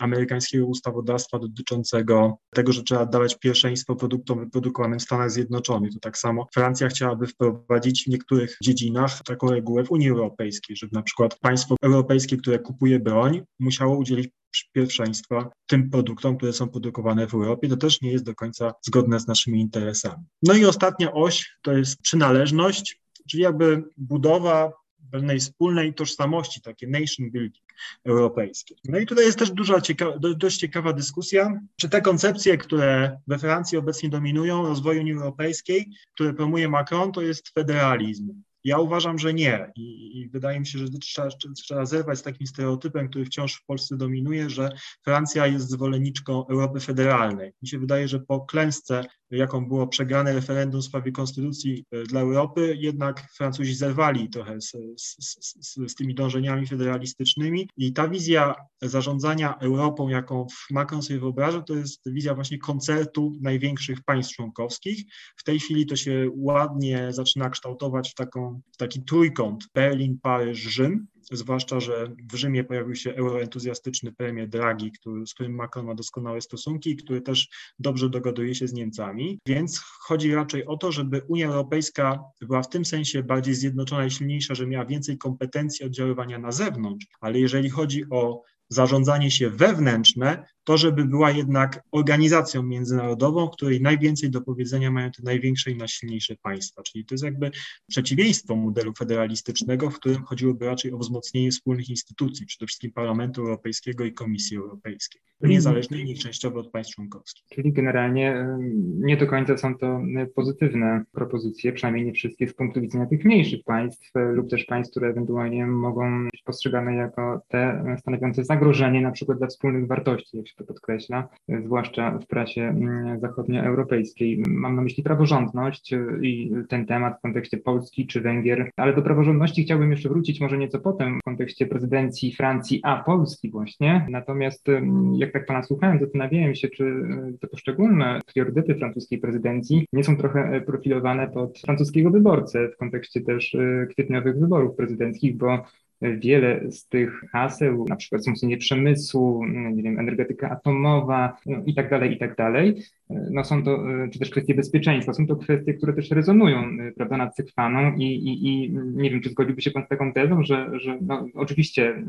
amerykańskiego 0.00 0.66
ustawodawstwa 0.66 1.38
dotyczącego 1.38 2.38
tego, 2.54 2.72
że 2.72 2.82
trzeba 2.82 3.06
dawać 3.06 3.38
pierwszeństwo 3.38 3.96
produktom 3.96 4.38
wyprodukowanym 4.38 4.98
w 4.98 5.02
Stanach 5.02 5.30
Zjednoczonych. 5.30 5.92
To 5.92 6.00
tak 6.00 6.18
samo 6.18 6.46
Francja 6.54 6.88
chciałaby 6.88 7.26
wprowadzić 7.26 8.04
w 8.04 8.06
niektórych 8.06 8.56
dziedzinach 8.62 9.22
taką 9.22 9.50
regułę 9.50 9.84
w 9.84 9.90
Unii 9.90 10.10
Europejskiej, 10.10 10.76
żeby 10.76 10.92
na 10.94 11.02
przykład 11.02 11.38
państwo 11.38 11.76
europejskie, 11.82 12.36
które 12.36 12.58
kupuje 12.58 13.00
broń, 13.00 13.42
musiało 13.58 13.96
udzielić 13.96 14.28
pierwszeństwa 14.72 15.50
tym 15.66 15.90
produktom, 15.90 16.36
które 16.36 16.52
są 16.52 16.68
produkowane 16.68 17.26
w 17.26 17.34
Europie. 17.34 17.68
To 17.68 17.76
też 17.76 18.00
nie 18.00 18.12
jest 18.12 18.24
do 18.24 18.34
końca 18.34 18.74
zgodne 18.82 19.20
z 19.20 19.26
naszymi 19.26 19.60
interesami. 19.60 20.24
No 20.42 20.54
i 20.54 20.64
ostatnia 20.64 21.12
oś 21.12 21.56
to 21.62 21.72
jest 21.72 22.02
przynależność, 22.02 23.00
czyli 23.30 23.42
jakby 23.42 23.84
budowa 23.96 24.72
pewnej 25.10 25.40
wspólnej 25.40 25.94
tożsamości, 25.94 26.60
takie 26.60 26.86
nation 26.86 27.30
building 27.30 27.64
europejskie. 28.04 28.74
No 28.84 28.98
i 28.98 29.06
tutaj 29.06 29.24
jest 29.24 29.38
też 29.38 29.50
duża, 29.50 29.80
cieka 29.80 30.06
dość 30.36 30.58
ciekawa 30.58 30.92
dyskusja, 30.92 31.60
czy 31.76 31.88
te 31.88 32.02
koncepcje, 32.02 32.58
które 32.58 33.20
we 33.26 33.38
Francji 33.38 33.78
obecnie 33.78 34.08
dominują 34.08 34.62
rozwoju 34.62 35.00
Unii 35.00 35.12
Europejskiej, 35.12 35.90
które 36.14 36.34
promuje 36.34 36.68
Macron, 36.68 37.12
to 37.12 37.22
jest 37.22 37.48
federalizm. 37.48 38.42
Ja 38.68 38.78
uważam, 38.78 39.18
że 39.18 39.34
nie 39.34 39.72
i, 39.76 40.18
i 40.18 40.28
wydaje 40.28 40.60
mi 40.60 40.66
się, 40.66 40.78
że 40.78 40.88
trzeba, 40.88 41.28
trzeba 41.56 41.86
zerwać 41.86 42.18
z 42.18 42.22
takim 42.22 42.46
stereotypem, 42.46 43.08
który 43.08 43.24
wciąż 43.24 43.54
w 43.54 43.64
Polsce 43.64 43.96
dominuje, 43.96 44.50
że 44.50 44.70
Francja 45.04 45.46
jest 45.46 45.70
zwolenniczką 45.70 46.46
Europy 46.46 46.80
federalnej. 46.80 47.52
Mi 47.62 47.68
się 47.68 47.78
wydaje, 47.78 48.08
że 48.08 48.20
po 48.20 48.40
klęsce 48.40 49.04
jaką 49.30 49.68
było 49.68 49.86
przegrane 49.86 50.32
referendum 50.32 50.80
w 50.80 50.84
sprawie 50.84 51.12
konstytucji 51.12 51.84
dla 52.08 52.20
Europy, 52.20 52.76
jednak 52.78 53.28
Francuzi 53.36 53.74
zerwali 53.74 54.30
trochę 54.30 54.60
z, 54.60 54.72
z, 54.96 55.16
z, 55.60 55.90
z 55.90 55.94
tymi 55.94 56.14
dążeniami 56.14 56.66
federalistycznymi 56.66 57.68
i 57.76 57.92
ta 57.92 58.08
wizja 58.08 58.54
zarządzania 58.82 59.54
Europą, 59.58 60.08
jaką 60.08 60.46
Macron 60.70 61.02
sobie 61.02 61.20
wyobraża, 61.20 61.62
to 61.62 61.74
jest 61.74 62.12
wizja 62.12 62.34
właśnie 62.34 62.58
koncertu 62.58 63.32
największych 63.40 64.02
państw 64.02 64.34
członkowskich. 64.34 65.04
W 65.36 65.44
tej 65.44 65.60
chwili 65.60 65.86
to 65.86 65.96
się 65.96 66.30
ładnie 66.36 67.08
zaczyna 67.10 67.50
kształtować 67.50 68.10
w, 68.10 68.14
taką, 68.14 68.60
w 68.72 68.76
taki 68.76 69.02
trójkąt 69.02 69.68
Berlin, 69.74 70.18
Paryż, 70.22 70.58
Rzym 70.58 71.06
zwłaszcza, 71.36 71.80
że 71.80 72.14
w 72.32 72.34
Rzymie 72.34 72.64
pojawił 72.64 72.94
się 72.94 73.14
euroentuzjastyczny 73.14 74.12
premier 74.12 74.48
Draghi, 74.48 74.92
który, 74.92 75.26
z 75.26 75.34
którym 75.34 75.54
Macron 75.54 75.86
ma 75.86 75.94
doskonałe 75.94 76.40
stosunki 76.40 76.90
i 76.90 76.96
który 76.96 77.20
też 77.20 77.48
dobrze 77.78 78.10
dogaduje 78.10 78.54
się 78.54 78.68
z 78.68 78.72
Niemcami, 78.72 79.38
więc 79.46 79.80
chodzi 80.00 80.34
raczej 80.34 80.66
o 80.66 80.76
to, 80.76 80.92
żeby 80.92 81.22
Unia 81.28 81.46
Europejska 81.46 82.20
była 82.40 82.62
w 82.62 82.68
tym 82.68 82.84
sensie 82.84 83.22
bardziej 83.22 83.54
zjednoczona 83.54 84.06
i 84.06 84.10
silniejsza, 84.10 84.54
że 84.54 84.66
miała 84.66 84.84
więcej 84.84 85.18
kompetencji 85.18 85.86
oddziaływania 85.86 86.38
na 86.38 86.52
zewnątrz, 86.52 87.06
ale 87.20 87.38
jeżeli 87.38 87.70
chodzi 87.70 88.04
o 88.10 88.42
zarządzanie 88.68 89.30
się 89.30 89.50
wewnętrzne, 89.50 90.44
to 90.64 90.78
żeby 90.78 91.04
była 91.04 91.30
jednak 91.30 91.82
organizacją 91.92 92.62
międzynarodową, 92.62 93.48
której 93.48 93.80
najwięcej 93.80 94.30
do 94.30 94.40
powiedzenia 94.40 94.90
mają 94.90 95.10
te 95.10 95.22
największe 95.22 95.70
i 95.70 95.76
najsilniejsze 95.76 96.36
państwa. 96.42 96.82
Czyli 96.82 97.04
to 97.04 97.14
jest 97.14 97.24
jakby 97.24 97.50
przeciwieństwo 97.86 98.56
modelu 98.56 98.92
federalistycznego, 98.98 99.90
w 99.90 99.94
którym 99.94 100.22
chodziłoby 100.22 100.66
raczej 100.66 100.92
o 100.92 100.98
wzmocnienie 100.98 101.50
wspólnych 101.50 101.90
instytucji, 101.90 102.46
przede 102.46 102.66
wszystkim 102.66 102.92
Parlamentu 102.92 103.40
Europejskiego 103.40 104.04
i 104.04 104.12
Komisji 104.12 104.56
Europejskiej, 104.56 105.20
niezależnie 105.40 106.02
i 106.02 106.14
częściowo 106.14 106.60
od 106.60 106.70
państw 106.70 106.94
członkowskich. 106.94 107.46
Czyli 107.48 107.72
generalnie 107.72 108.46
nie 108.80 109.16
do 109.16 109.26
końca 109.26 109.56
są 109.56 109.78
to 109.78 110.00
pozytywne 110.34 111.04
propozycje, 111.12 111.72
przynajmniej 111.72 112.06
nie 112.06 112.12
wszystkie 112.12 112.48
z 112.48 112.54
punktu 112.54 112.80
widzenia 112.80 113.06
tych 113.06 113.24
mniejszych 113.24 113.64
państw 113.64 114.10
lub 114.14 114.50
też 114.50 114.64
państw, 114.64 114.90
które 114.90 115.08
ewentualnie 115.08 115.66
mogą 115.66 116.24
być 116.24 116.42
postrzegane 116.42 116.94
jako 116.94 117.40
te 117.48 117.84
stanowiące 118.00 118.44
zagrożenie 118.44 118.57
na 119.02 119.10
przykład 119.10 119.38
dla 119.38 119.46
wspólnych 119.46 119.86
wartości, 119.86 120.36
jak 120.36 120.48
się 120.48 120.54
to 120.54 120.64
podkreśla, 120.64 121.28
zwłaszcza 121.64 122.18
w 122.18 122.26
prasie 122.26 122.62
mm, 122.62 123.20
zachodnioeuropejskiej. 123.20 124.42
Mam 124.48 124.76
na 124.76 124.82
myśli 124.82 125.02
praworządność 125.02 125.92
y, 125.92 126.18
i 126.22 126.52
ten 126.68 126.86
temat 126.86 127.18
w 127.18 127.22
kontekście 127.22 127.56
Polski 127.56 128.06
czy 128.06 128.20
Węgier, 128.20 128.70
ale 128.76 128.94
do 128.94 129.02
praworządności 129.02 129.64
chciałbym 129.64 129.90
jeszcze 129.90 130.08
wrócić 130.08 130.40
może 130.40 130.58
nieco 130.58 130.78
potem 130.78 131.18
w 131.20 131.22
kontekście 131.22 131.66
prezydencji 131.66 132.34
Francji, 132.34 132.80
a 132.82 133.02
Polski 133.02 133.50
właśnie. 133.50 134.06
Natomiast 134.10 134.68
y, 134.68 134.82
jak 135.16 135.32
tak 135.32 135.46
pana 135.46 135.62
słuchałem, 135.62 135.98
zastanawiałem 136.00 136.54
się, 136.54 136.68
czy 136.68 136.84
y, 136.84 137.38
te 137.40 137.46
poszczególne 137.46 138.20
priorytety 138.34 138.74
francuskiej 138.74 139.18
prezydencji 139.18 139.86
nie 139.92 140.04
są 140.04 140.16
trochę 140.16 140.60
profilowane 140.60 141.28
pod 141.28 141.58
francuskiego 141.58 142.10
wyborcę 142.10 142.68
w 142.68 142.76
kontekście 142.76 143.20
też 143.20 143.56
kwietniowych 143.90 144.38
wyborów 144.38 144.76
prezydenckich, 144.76 145.36
bo 145.36 145.64
wiele 146.02 146.72
z 146.72 146.88
tych 146.88 147.20
haseł, 147.32 147.84
na 147.88 147.96
przykład 147.96 148.22
wzmocnienie 148.22 148.56
przemysłu, 148.56 149.44
nie 149.46 149.82
wiem, 149.82 149.98
energetyka 149.98 150.50
atomowa 150.50 151.36
no 151.46 151.62
i 151.66 151.74
tak 151.74 151.90
dalej, 151.90 152.12
i 152.12 152.18
tak 152.18 152.36
dalej, 152.36 152.82
no 153.10 153.44
są 153.44 153.62
to, 153.62 153.84
czy 154.12 154.18
też 154.18 154.30
kwestie 154.30 154.54
bezpieczeństwa, 154.54 155.12
są 155.12 155.26
to 155.26 155.36
kwestie, 155.36 155.74
które 155.74 155.92
też 155.92 156.10
rezonują, 156.10 156.64
prawda, 156.96 157.16
nad 157.16 157.34
Cykwaną 157.34 157.96
i, 157.96 158.04
i, 158.04 158.48
i 158.48 158.70
nie 158.72 159.10
wiem, 159.10 159.20
czy 159.20 159.30
zgodziłby 159.30 159.62
się 159.62 159.70
Pan 159.70 159.84
z 159.84 159.88
taką 159.88 160.12
tezą, 160.12 160.42
że, 160.42 160.70
że 160.72 160.98
no, 161.00 161.26
oczywiście 161.34 162.02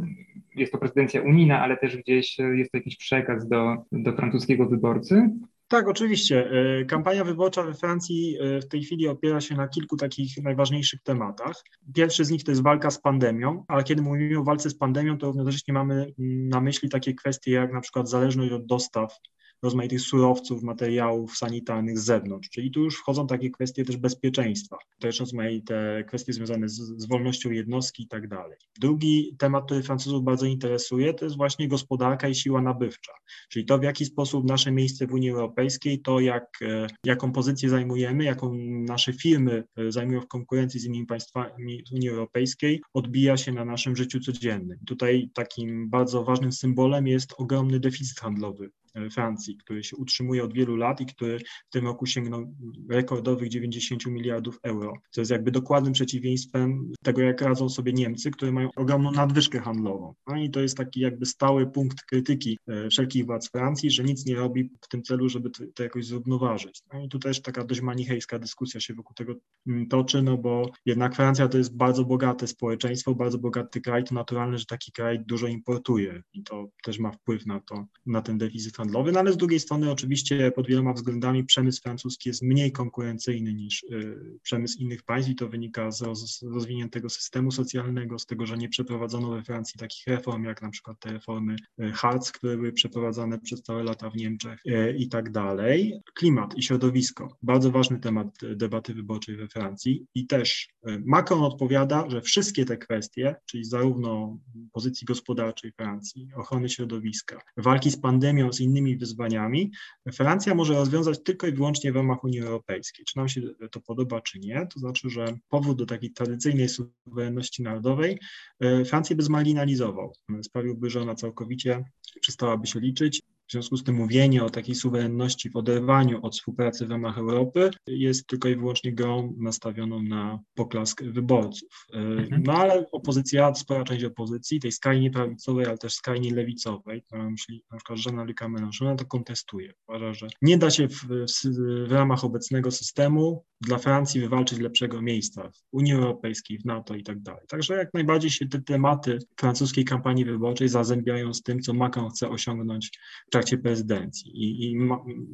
jest 0.55 0.71
to 0.71 0.77
prezydencja 0.77 1.21
unijna, 1.21 1.61
ale 1.61 1.77
też 1.77 1.97
gdzieś 1.97 2.37
jest 2.39 2.71
to 2.71 2.77
jakiś 2.77 2.97
przekaz 2.97 3.47
do, 3.47 3.77
do 3.91 4.13
francuskiego 4.13 4.65
wyborcy, 4.65 5.29
tak, 5.69 5.87
oczywiście. 5.87 6.51
E, 6.51 6.85
kampania 6.85 7.23
wyborcza 7.23 7.63
we 7.63 7.73
Francji 7.73 8.37
e, 8.39 8.59
w 8.61 8.67
tej 8.67 8.83
chwili 8.83 9.07
opiera 9.07 9.41
się 9.41 9.55
na 9.55 9.67
kilku 9.67 9.97
takich 9.97 10.43
najważniejszych 10.43 11.03
tematach. 11.03 11.63
Pierwszy 11.95 12.25
z 12.25 12.29
nich 12.29 12.43
to 12.43 12.51
jest 12.51 12.63
walka 12.63 12.91
z 12.91 13.01
pandemią, 13.01 13.65
ale 13.67 13.83
kiedy 13.83 14.01
mówimy 14.01 14.39
o 14.39 14.43
walce 14.43 14.69
z 14.69 14.77
pandemią, 14.77 15.17
to 15.17 15.27
równocześnie 15.27 15.73
mamy 15.73 16.13
na 16.17 16.61
myśli 16.61 16.89
takie 16.89 17.13
kwestie 17.13 17.51
jak 17.51 17.73
na 17.73 17.81
przykład 17.81 18.09
zależność 18.09 18.51
od 18.51 18.65
dostaw 18.65 19.19
rozmaitych 19.63 20.01
surowców, 20.01 20.63
materiałów 20.63 21.37
sanitarnych 21.37 21.99
z 21.99 22.05
zewnątrz. 22.05 22.49
Czyli 22.49 22.71
tu 22.71 22.83
już 22.83 22.97
wchodzą 22.97 23.27
takie 23.27 23.49
kwestie 23.49 23.85
też 23.85 23.97
bezpieczeństwa, 23.97 24.77
też 24.99 25.19
rozmaite 25.19 26.03
kwestie 26.07 26.33
związane 26.33 26.69
z, 26.69 26.75
z 26.75 27.07
wolnością 27.07 27.51
jednostki 27.51 28.03
i 28.03 28.07
tak 28.07 28.27
dalej. 28.27 28.57
Drugi 28.79 29.35
temat, 29.39 29.65
który 29.65 29.83
Francuzów 29.83 30.23
bardzo 30.23 30.45
interesuje, 30.45 31.13
to 31.13 31.25
jest 31.25 31.37
właśnie 31.37 31.67
gospodarka 31.67 32.27
i 32.27 32.35
siła 32.35 32.61
nabywcza, 32.61 33.11
czyli 33.49 33.65
to 33.65 33.79
w 33.79 33.83
jaki 33.83 34.05
sposób 34.05 34.45
nasze 34.45 34.71
miejsce 34.71 35.07
w 35.07 35.13
Unii 35.13 35.29
Europejskiej, 35.29 36.01
to 36.01 36.19
jak, 36.19 36.45
e, 36.61 36.87
jaką 37.05 37.31
pozycję 37.31 37.69
zajmujemy, 37.69 38.23
jaką 38.23 38.53
nasze 38.69 39.13
firmy 39.13 39.63
e, 39.77 39.91
zajmują 39.91 40.21
w 40.21 40.27
konkurencji 40.27 40.79
z 40.79 40.85
innymi 40.85 41.05
państwami 41.05 41.83
Unii 41.91 42.09
Europejskiej, 42.09 42.81
odbija 42.93 43.37
się 43.37 43.51
na 43.51 43.65
naszym 43.65 43.95
życiu 43.95 44.19
codziennym. 44.19 44.79
Tutaj 44.85 45.29
takim 45.33 45.89
bardzo 45.89 46.23
ważnym 46.23 46.51
symbolem 46.51 47.07
jest 47.07 47.33
ogromny 47.37 47.79
deficyt 47.79 48.19
handlowy 48.19 48.69
Francji, 49.11 49.57
który 49.57 49.83
się 49.83 49.97
utrzymuje 49.97 50.43
od 50.43 50.53
wielu 50.53 50.75
lat 50.75 51.01
i 51.01 51.05
który 51.05 51.39
w 51.39 51.71
tym 51.71 51.85
roku 51.85 52.05
sięgnął 52.05 52.55
rekordowych 52.89 53.49
90 53.49 54.05
miliardów 54.05 54.59
euro, 54.63 54.93
co 55.11 55.21
jest 55.21 55.31
jakby 55.31 55.51
dokładnym 55.51 55.93
przeciwieństwem 55.93 56.91
tego, 57.03 57.21
jak 57.21 57.41
radzą 57.41 57.69
sobie 57.69 57.93
Niemcy, 57.93 58.31
które 58.31 58.51
mają 58.51 58.69
ogromną 58.75 59.11
nadwyżkę 59.11 59.59
handlową. 59.59 60.13
No 60.27 60.37
i 60.37 60.49
to 60.49 60.61
jest 60.61 60.77
taki 60.77 60.99
jakby 60.99 61.25
stały 61.25 61.71
punkt 61.71 62.01
krytyki 62.01 62.57
e, 62.67 62.89
wszelkich 62.89 63.25
władz 63.25 63.51
Francji, 63.51 63.91
że 63.91 64.03
nic 64.03 64.25
nie 64.25 64.35
robi 64.35 64.69
w 64.81 64.87
tym 64.87 65.03
celu, 65.03 65.29
żeby 65.29 65.49
to, 65.49 65.63
to 65.75 65.83
jakoś 65.83 66.05
zrównoważyć. 66.05 66.81
No 66.93 67.03
i 67.03 67.09
tu 67.09 67.19
też 67.19 67.41
taka 67.41 67.63
dość 67.63 67.81
manichejska 67.81 68.39
dyskusja 68.39 68.79
się 68.79 68.93
wokół 68.93 69.13
tego 69.13 69.33
mm, 69.67 69.87
toczy, 69.87 70.21
no 70.21 70.37
bo 70.37 70.69
jednak 70.85 71.15
Francja 71.15 71.47
to 71.47 71.57
jest 71.57 71.77
bardzo 71.77 72.05
bogate 72.05 72.47
społeczeństwo, 72.47 73.15
bardzo 73.15 73.37
bogaty 73.37 73.81
kraj, 73.81 74.03
to 74.03 74.15
naturalne, 74.15 74.57
że 74.57 74.65
taki 74.65 74.91
kraj 74.91 75.19
dużo 75.25 75.47
importuje 75.47 76.21
i 76.33 76.43
to 76.43 76.67
też 76.83 76.99
ma 76.99 77.11
wpływ 77.11 77.45
na 77.45 77.59
to, 77.59 77.85
na 78.05 78.21
ten 78.21 78.37
deficyt 78.37 78.78
handlowy, 78.79 79.11
no 79.11 79.19
ale 79.19 79.33
z 79.33 79.37
drugiej 79.37 79.59
strony 79.59 79.91
oczywiście 79.91 80.51
pod 80.51 80.67
wieloma 80.67 80.93
względami 80.93 81.43
przemysł 81.43 81.81
francuski 81.81 82.29
jest 82.29 82.41
mniej 82.41 82.71
konkurencyjny 82.71 83.53
niż 83.53 83.83
y, 83.83 84.39
przemysł 84.43 84.79
innych 84.79 85.03
państw 85.03 85.31
i 85.31 85.35
to 85.35 85.49
wynika 85.49 85.91
z, 85.91 86.03
rozwiniętego 86.43 87.09
systemu 87.09 87.51
socjalnego, 87.51 88.19
z 88.19 88.25
tego, 88.25 88.45
że 88.45 88.57
nie 88.57 88.69
przeprowadzono 88.69 89.29
we 89.29 89.43
Francji 89.43 89.79
takich 89.79 90.07
reform, 90.07 90.43
jak 90.43 90.61
na 90.61 90.69
przykład 90.69 90.99
te 90.99 91.11
reformy 91.13 91.55
y, 91.81 91.91
Hartz, 91.91 92.31
które 92.31 92.57
były 92.57 92.71
przeprowadzane 92.71 93.39
przez 93.39 93.61
całe 93.61 93.83
lata 93.83 94.09
w 94.09 94.15
Niemczech 94.15 94.59
y, 94.65 94.95
i 94.97 95.09
tak 95.09 95.31
dalej. 95.31 96.01
Klimat 96.13 96.57
i 96.57 96.63
środowisko, 96.63 97.37
bardzo 97.41 97.71
ważny 97.71 97.99
temat 97.99 98.27
debaty 98.55 98.93
wyborczej 98.93 99.35
we 99.35 99.47
Francji 99.47 100.05
i 100.15 100.27
też 100.27 100.69
Macron 101.05 101.43
odpowiada, 101.43 102.09
że 102.09 102.21
wszystkie 102.21 102.65
te 102.65 102.77
kwestie, 102.77 103.35
czyli 103.45 103.65
zarówno 103.65 104.37
pozycji 104.71 105.05
gospodarczej 105.05 105.71
Francji, 105.71 106.29
ochrony 106.35 106.69
środowiska, 106.69 107.41
walki 107.57 107.91
z 107.91 108.01
pandemią, 108.01 108.53
z 108.53 108.68
innymi 108.69 108.97
wyzwaniami, 108.97 109.71
Francja 110.13 110.55
może 110.55 110.73
rozwiązać 110.73 111.23
tylko 111.23 111.47
i 111.47 111.51
wyłącznie 111.51 111.91
w 111.91 111.95
ramach 111.95 112.23
Unii 112.23 112.39
Europejskiej. 112.39 113.05
Czy 113.05 113.17
nam 113.17 113.29
się 113.29 113.41
to 113.71 113.81
podoba, 113.81 114.21
czy 114.21 114.39
nie? 114.39 114.67
To 114.73 114.79
znaczy, 114.79 115.09
że 115.09 115.37
powód 115.49 115.77
do 115.77 115.85
takiej 115.85 116.11
tradycyjnej 116.11 116.69
suwerenności 116.69 117.63
narodowej 117.63 118.19
e, 118.59 118.85
Francję 118.85 119.15
by 119.15 119.23
zmarginalizował. 119.23 120.13
Sprawiłby, 120.41 120.89
że 120.89 121.01
ona 121.01 121.15
całkowicie 121.15 121.83
przestałaby 122.21 122.67
się 122.67 122.79
liczyć 122.79 123.21
w 123.49 123.51
związku 123.51 123.77
z 123.77 123.83
tym 123.83 123.95
mówienie 123.95 124.43
o 124.43 124.49
takiej 124.49 124.75
suwerenności 124.75 125.49
w 125.49 125.55
oderwaniu 125.55 126.19
od 126.21 126.33
współpracy 126.33 126.87
w 126.87 126.91
ramach 126.91 127.17
Europy 127.17 127.69
jest 127.87 128.27
tylko 128.27 128.49
i 128.49 128.55
wyłącznie 128.55 128.93
grą 128.93 129.35
nastawioną 129.37 130.03
na 130.03 130.39
poklask 130.55 131.03
wyborców. 131.03 131.85
E, 131.93 131.97
mhm. 131.97 132.43
No 132.45 132.53
ale 132.53 132.85
opozycja, 132.91 133.53
spora 133.55 133.83
część 133.83 134.03
opozycji, 134.03 134.59
tej 134.59 134.71
skrajnie 134.71 135.11
prawicowej, 135.11 135.65
ale 135.65 135.77
też 135.77 135.93
skrajnie 135.93 136.35
lewicowej, 136.35 137.03
mam 137.11 137.31
myśli 137.31 137.63
na 137.71 137.77
przykład 137.77 137.99
Jean-Luc 138.05 138.37
Mélenchon, 138.37 138.95
to 138.95 139.05
kontestuje. 139.05 139.73
Uważa, 139.87 140.13
że 140.13 140.27
nie 140.41 140.57
da 140.57 140.69
się 140.69 140.87
w, 140.87 141.03
w, 141.03 141.87
w 141.87 141.91
ramach 141.91 142.23
obecnego 142.23 142.71
systemu 142.71 143.45
dla 143.61 143.77
Francji 143.77 144.21
wywalczyć 144.21 144.59
lepszego 144.59 145.01
miejsca 145.01 145.49
w 145.49 145.61
Unii 145.71 145.93
Europejskiej, 145.93 146.59
w 146.59 146.65
NATO 146.65 146.95
i 146.95 147.03
tak 147.03 147.19
dalej. 147.21 147.41
Także 147.47 147.73
jak 147.73 147.93
najbardziej 147.93 148.31
się 148.31 148.47
te 148.47 148.61
tematy 148.61 149.19
francuskiej 149.39 149.85
kampanii 149.85 150.25
wyborczej 150.25 150.69
zazębiają 150.69 151.33
z 151.33 151.41
tym, 151.41 151.59
co 151.59 151.73
Macron 151.73 152.09
chce 152.09 152.29
osiągnąć 152.29 152.91
w 153.27 153.29
trakcie 153.39 153.57
prezydencji. 153.57 154.31
I, 154.43 154.71
i 154.71 154.75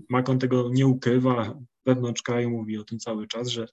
Macron 0.09 0.39
tego 0.39 0.69
nie 0.69 0.87
ukrywa, 0.87 1.59
wewnątrz 1.85 2.21
kraju 2.21 2.49
mówi 2.49 2.77
o 2.77 2.83
tym 2.83 2.99
cały 2.99 3.27
czas, 3.27 3.47
że 3.47 3.67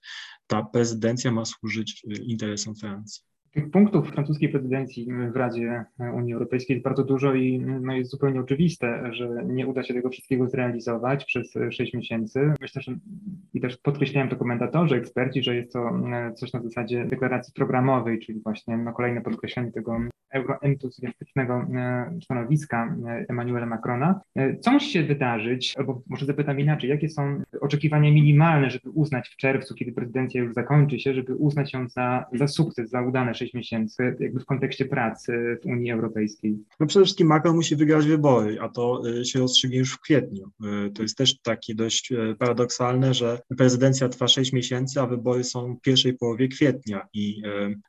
ta 0.47 0.63
prezydencja 0.63 1.31
ma 1.31 1.45
służyć 1.45 2.05
y, 2.17 2.23
interesom 2.23 2.75
Francji. 2.75 3.23
Tych 3.53 3.71
punktów 3.71 4.11
francuskiej 4.11 4.49
prezydencji 4.49 5.07
w 5.33 5.35
Radzie 5.35 5.85
Unii 6.13 6.33
Europejskiej 6.33 6.75
jest 6.75 6.83
bardzo 6.83 7.03
dużo 7.03 7.33
i 7.33 7.59
no, 7.59 7.95
jest 7.95 8.11
zupełnie 8.11 8.39
oczywiste, 8.39 9.13
że 9.13 9.29
nie 9.45 9.67
uda 9.67 9.83
się 9.83 9.93
tego 9.93 10.09
wszystkiego 10.09 10.47
zrealizować 10.47 11.25
przez 11.25 11.53
sześć 11.69 11.93
miesięcy. 11.93 12.53
Myślę, 12.61 12.81
że 12.81 12.95
i 13.53 13.61
też 13.61 13.77
podkreślają 13.77 14.29
to 14.29 14.35
komentatorzy, 14.35 14.95
eksperci, 14.95 15.43
że 15.43 15.55
jest 15.55 15.73
to 15.73 15.91
coś 16.35 16.53
na 16.53 16.61
zasadzie 16.61 17.05
deklaracji 17.05 17.53
programowej, 17.53 18.19
czyli 18.19 18.39
właśnie 18.39 18.77
no, 18.77 18.93
kolejne 18.93 19.21
podkreślenie 19.21 19.71
tego 19.71 19.97
euroentuzjastycznego 20.31 21.67
stanowiska 22.23 22.95
Emmanuela 23.29 23.65
Macrona. 23.65 24.21
Co 24.59 24.71
musi 24.71 24.91
się 24.91 25.03
wydarzyć, 25.03 25.73
albo 25.77 26.01
może 26.07 26.25
zapytam 26.25 26.59
inaczej, 26.59 26.89
jakie 26.89 27.09
są 27.09 27.41
oczekiwania 27.61 28.11
minimalne, 28.11 28.69
żeby 28.69 28.89
uznać 28.89 29.29
w 29.29 29.35
czerwcu, 29.35 29.75
kiedy 29.75 29.91
prezydencja 29.91 30.41
już 30.41 30.53
zakończy 30.53 30.99
się, 30.99 31.13
żeby 31.13 31.35
uznać 31.35 31.73
ją 31.73 31.89
za, 31.89 32.25
za 32.33 32.47
sukces, 32.47 32.89
za 32.89 33.01
udane 33.01 33.35
6 33.43 33.53
miesięcy, 33.53 34.15
jakby 34.19 34.39
w 34.39 34.45
kontekście 34.45 34.85
pracy 34.85 35.57
w 35.63 35.65
Unii 35.65 35.91
Europejskiej? 35.91 36.57
No 36.79 36.87
przede 36.87 37.05
wszystkim 37.05 37.27
Macron 37.27 37.55
musi 37.55 37.75
wygrać 37.75 38.05
wybory, 38.05 38.57
a 38.61 38.69
to 38.69 39.01
się 39.23 39.39
rozstrzygnie 39.39 39.77
już 39.77 39.93
w 39.93 39.99
kwietniu. 39.99 40.51
To 40.95 41.01
jest 41.01 41.17
też 41.17 41.39
takie 41.41 41.75
dość 41.75 42.13
paradoksalne, 42.39 43.13
że 43.13 43.39
prezydencja 43.57 44.09
trwa 44.09 44.27
6 44.27 44.53
miesięcy, 44.53 45.01
a 45.01 45.07
wybory 45.07 45.43
są 45.43 45.75
w 45.75 45.81
pierwszej 45.81 46.13
połowie 46.13 46.47
kwietnia 46.47 47.07
i 47.13 47.41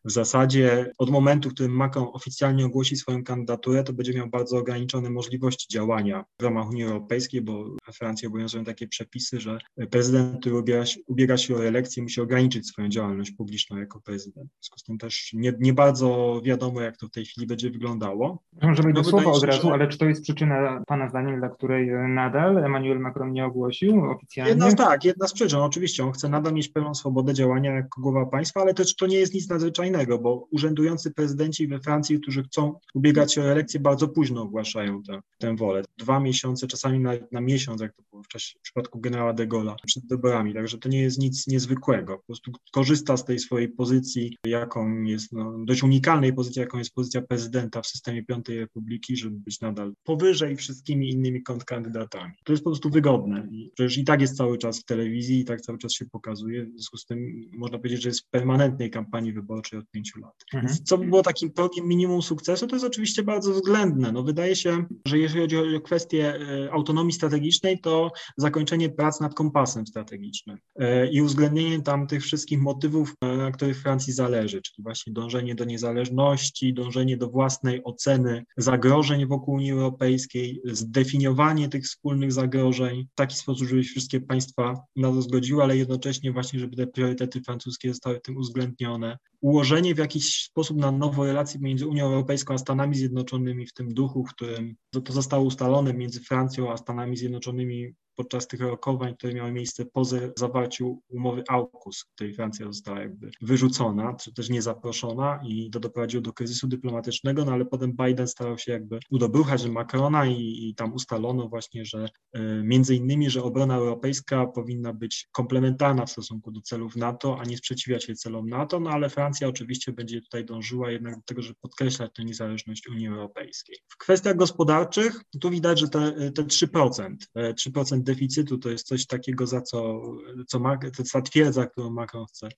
w 0.04 0.12
zasadzie 0.12 0.92
od 0.98 1.10
momentu, 1.10 1.50
w 1.50 1.54
którym 1.54 1.72
Macron 1.72 2.06
oficjalnie 2.12 2.66
ogłosi 2.66 2.96
swoją 2.96 3.24
kandydaturę, 3.24 3.84
to 3.84 3.92
będzie 3.92 4.14
miał 4.14 4.30
bardzo 4.30 4.58
ograniczone 4.58 5.10
możliwości 5.10 5.66
działania 5.72 6.24
w 6.40 6.42
ramach 6.42 6.68
Unii 6.68 6.84
Europejskiej, 6.84 7.42
bo 7.42 7.76
we 7.86 7.92
Francji 7.92 8.28
obowiązują 8.28 8.64
takie 8.64 8.88
przepisy, 8.88 9.40
że 9.40 9.58
prezydent, 9.90 10.40
który 10.40 10.58
ubiega 10.58 10.86
się, 10.86 11.00
ubiega 11.06 11.36
się 11.36 11.54
o 11.54 11.58
reelekcję, 11.58 12.02
musi 12.02 12.20
ograniczyć 12.20 12.68
swoją 12.68 12.88
działalność 12.88 13.30
publiczną 13.30 13.78
jako 13.78 14.00
prezydent. 14.00 14.50
W 14.50 14.64
związku 14.64 14.78
z 14.78 14.82
tym 14.82 14.98
też 14.98 15.32
nie, 15.44 15.52
nie 15.60 15.72
bardzo 15.72 16.40
wiadomo, 16.44 16.80
jak 16.80 16.96
to 16.96 17.06
w 17.06 17.10
tej 17.10 17.24
chwili 17.24 17.46
będzie 17.46 17.70
wyglądało. 17.70 18.42
Możemy 18.62 18.92
no, 18.92 19.02
do 19.02 19.04
słowa 19.04 19.30
od 19.30 19.44
razu, 19.44 19.68
że... 19.68 19.72
ale 19.72 19.88
czy 19.88 19.98
to 19.98 20.04
jest 20.04 20.22
przyczyna 20.22 20.82
Pana 20.86 21.08
zdaniem, 21.08 21.38
dla 21.38 21.48
której 21.48 21.90
nadal 22.08 22.58
Emmanuel 22.58 23.00
Macron 23.00 23.32
nie 23.32 23.46
ogłosił 23.46 24.04
oficjalnie? 24.10 24.50
Jedna 24.50 24.70
z 24.70 24.74
tak, 24.74 25.04
jedna 25.04 25.26
z 25.26 25.32
przyczyn. 25.32 25.58
Oczywiście 25.58 26.04
on 26.04 26.12
chce 26.12 26.28
nadal 26.28 26.52
mieć 26.52 26.68
pełną 26.68 26.94
swobodę 26.94 27.34
działania 27.34 27.74
jako 27.74 28.00
głowa 28.00 28.26
państwa, 28.26 28.60
ale 28.60 28.74
też 28.74 28.96
to 28.96 29.06
nie 29.06 29.16
jest 29.16 29.34
nic 29.34 29.48
nadzwyczajnego, 29.48 30.18
bo 30.18 30.46
urzędujący 30.50 31.10
prezydenci 31.10 31.68
we 31.68 31.80
Francji, 31.80 32.20
którzy 32.20 32.42
chcą 32.42 32.78
ubiegać 32.94 33.34
się 33.34 33.42
o 33.42 33.44
elekcję, 33.44 33.80
bardzo 33.80 34.08
późno 34.08 34.42
ogłaszają 34.42 35.02
tę, 35.02 35.20
tę 35.38 35.56
wolę. 35.56 35.82
Dwa 35.98 36.20
miesiące, 36.20 36.66
czasami 36.66 37.00
nawet 37.00 37.32
na 37.32 37.40
miesiąc, 37.40 37.80
jak 37.80 37.92
to 37.92 38.02
było 38.10 38.22
w, 38.22 38.28
czasie, 38.28 38.58
w 38.58 38.62
przypadku 38.62 39.00
generała 39.00 39.32
de 39.32 39.46
Gaulle'a 39.46 39.74
przed 39.86 40.08
wyborami. 40.08 40.54
Także 40.54 40.78
to 40.78 40.88
nie 40.88 41.02
jest 41.02 41.18
nic 41.18 41.46
niezwykłego. 41.46 42.16
Po 42.16 42.24
prostu 42.26 42.52
korzysta 42.72 43.16
z 43.16 43.24
tej 43.24 43.38
swojej 43.38 43.68
pozycji, 43.68 44.36
jaką 44.46 45.02
jest, 45.02 45.32
no, 45.34 45.64
dość 45.64 45.82
unikalnej 45.82 46.32
pozycji, 46.32 46.60
jaką 46.60 46.78
jest 46.78 46.94
pozycja 46.94 47.22
prezydenta 47.22 47.82
w 47.82 47.86
systemie 47.86 48.24
Piątej 48.24 48.58
Republiki, 48.58 49.16
żeby 49.16 49.36
być 49.36 49.60
nadal 49.60 49.94
powyżej 50.04 50.56
wszystkimi 50.56 51.10
innymi 51.10 51.42
kontrkandydatami. 51.42 52.32
To 52.44 52.52
jest 52.52 52.64
po 52.64 52.70
prostu 52.70 52.90
wygodne. 52.90 53.48
I 53.50 53.70
przecież 53.74 53.98
i 53.98 54.04
tak 54.04 54.20
jest 54.20 54.36
cały 54.36 54.58
czas 54.58 54.80
w 54.80 54.84
telewizji, 54.84 55.40
i 55.40 55.44
tak 55.44 55.60
cały 55.60 55.78
czas 55.78 55.92
się 55.92 56.06
pokazuje. 56.06 56.64
W 56.64 56.70
związku 56.70 56.96
z 56.96 57.06
tym 57.06 57.40
można 57.52 57.78
powiedzieć, 57.78 58.02
że 58.02 58.08
jest 58.08 58.20
w 58.20 58.30
permanentnej 58.30 58.90
kampanii 58.90 59.32
wyborczej 59.32 59.78
od 59.78 59.90
pięciu 59.90 60.20
lat. 60.20 60.34
Mhm. 60.54 60.74
Co 60.84 60.98
by 60.98 61.06
było 61.06 61.22
takim 61.22 61.50
progiem 61.50 61.86
minimum 61.88 62.22
sukcesu, 62.22 62.66
to 62.66 62.76
jest 62.76 62.86
oczywiście 62.86 63.22
bardzo 63.22 63.52
względne. 63.52 64.12
No 64.12 64.22
wydaje 64.22 64.56
się, 64.56 64.84
że 65.06 65.18
jeżeli 65.18 65.40
chodzi 65.40 65.76
o 65.76 65.80
kwestię 65.80 66.34
e, 66.34 66.72
autonomii 66.72 67.12
strategicznej, 67.12 67.80
to 67.80 68.10
zakończenie 68.36 68.90
prac 68.90 69.20
nad 69.20 69.34
kompasem 69.34 69.86
strategicznym 69.86 70.58
e, 70.76 71.10
i 71.10 71.22
uwzględnienie 71.22 71.82
tam 71.82 72.06
tych 72.06 72.22
wszystkich 72.22 72.60
motywów, 72.60 73.14
e, 73.20 73.36
na 73.36 73.50
których 73.50 73.82
Francji 73.82 74.12
zależy, 74.12 74.62
czyli 74.62 74.82
właśnie 74.82 75.12
dążenie 75.24 75.54
do 75.54 75.64
niezależności, 75.64 76.74
dążenie 76.74 77.16
do 77.16 77.28
własnej 77.28 77.84
oceny 77.84 78.44
zagrożeń 78.56 79.26
wokół 79.26 79.54
Unii 79.54 79.72
Europejskiej, 79.72 80.60
zdefiniowanie 80.64 81.68
tych 81.68 81.84
wspólnych 81.84 82.32
zagrożeń 82.32 83.06
w 83.12 83.14
taki 83.14 83.36
sposób, 83.36 83.68
żeby 83.68 83.82
wszystkie 83.82 84.20
państwa 84.20 84.74
na 84.96 85.08
to 85.08 85.22
zgodziły, 85.22 85.62
ale 85.62 85.76
jednocześnie 85.76 86.32
właśnie, 86.32 86.60
żeby 86.60 86.76
te 86.76 86.86
priorytety 86.86 87.40
francuskie 87.40 87.88
zostały 87.88 88.20
tym 88.20 88.36
uwzględnione. 88.36 89.18
Ułożenie 89.40 89.94
w 89.94 89.98
jakiś 89.98 90.44
sposób 90.44 90.76
na 90.76 90.92
nowo 90.92 91.24
relacji 91.24 91.60
między 91.60 91.86
Unią 91.86 92.04
Europejską 92.04 92.54
a 92.54 92.58
Stanami 92.58 92.96
Zjednoczonymi 92.96 93.66
w 93.66 93.72
tym 93.72 93.94
duchu, 93.94 94.24
w 94.24 94.34
którym 94.34 94.76
to 95.04 95.12
zostało 95.12 95.44
ustalone 95.44 95.94
między 95.94 96.20
Francją 96.20 96.72
a 96.72 96.76
Stanami 96.76 97.16
Zjednoczonymi 97.16 97.94
podczas 98.16 98.46
tych 98.46 98.60
rokowań, 98.60 99.14
które 99.16 99.34
miały 99.34 99.52
miejsce 99.52 99.84
po 99.86 100.04
zawarciu 100.36 101.00
umowy 101.08 101.42
AUKUS, 101.48 102.04
której 102.04 102.34
Francja 102.34 102.66
została 102.66 103.00
jakby 103.00 103.30
wyrzucona, 103.40 104.14
czy 104.14 104.34
też 104.34 104.50
niezaproszona 104.50 105.40
i 105.46 105.70
to 105.70 105.80
doprowadziło 105.80 106.22
do 106.22 106.32
kryzysu 106.32 106.68
dyplomatycznego, 106.68 107.44
no 107.44 107.52
ale 107.52 107.64
potem 107.64 107.92
Biden 107.92 108.28
starał 108.28 108.58
się 108.58 108.72
jakby 108.72 108.98
udobruchać 109.10 109.66
Macrona 109.66 110.26
i, 110.26 110.68
i 110.68 110.74
tam 110.74 110.94
ustalono 110.94 111.48
właśnie, 111.48 111.84
że 111.84 112.08
y, 112.36 112.40
między 112.64 112.96
innymi, 112.96 113.30
że 113.30 113.42
obrona 113.42 113.76
europejska 113.76 114.46
powinna 114.46 114.92
być 114.92 115.28
komplementarna 115.32 116.06
w 116.06 116.10
stosunku 116.10 116.50
do 116.50 116.60
celów 116.60 116.96
NATO, 116.96 117.38
a 117.40 117.44
nie 117.44 117.56
sprzeciwiać 117.56 118.04
się 118.04 118.14
celom 118.14 118.48
NATO, 118.48 118.80
no 118.80 118.90
ale 118.90 119.10
Francja 119.10 119.48
oczywiście 119.48 119.92
będzie 119.92 120.20
tutaj 120.20 120.44
dążyła 120.44 120.90
jednak 120.90 121.16
do 121.16 121.22
tego, 121.22 121.42
żeby 121.42 121.54
podkreślać 121.60 122.10
tę 122.14 122.24
niezależność 122.24 122.88
Unii 122.88 123.08
Europejskiej. 123.08 123.76
W 123.88 123.96
kwestiach 123.96 124.36
gospodarczych 124.36 125.22
tu 125.40 125.50
widać, 125.50 125.80
że 125.80 125.88
te, 125.88 126.30
te 126.32 126.42
3%, 126.42 127.16
3% 127.36 128.02
deficytu 128.04 128.58
to 128.58 128.70
jest 128.70 128.86
coś 128.86 129.06
takiego, 129.06 129.46
za 129.46 129.60
co, 129.60 130.02
co 130.46 130.60
jest 130.98 131.12
ta 131.12 131.22
twierdza, 131.22 131.66
którą 131.66 131.90
Macron 131.90 132.26
chce, 132.26 132.48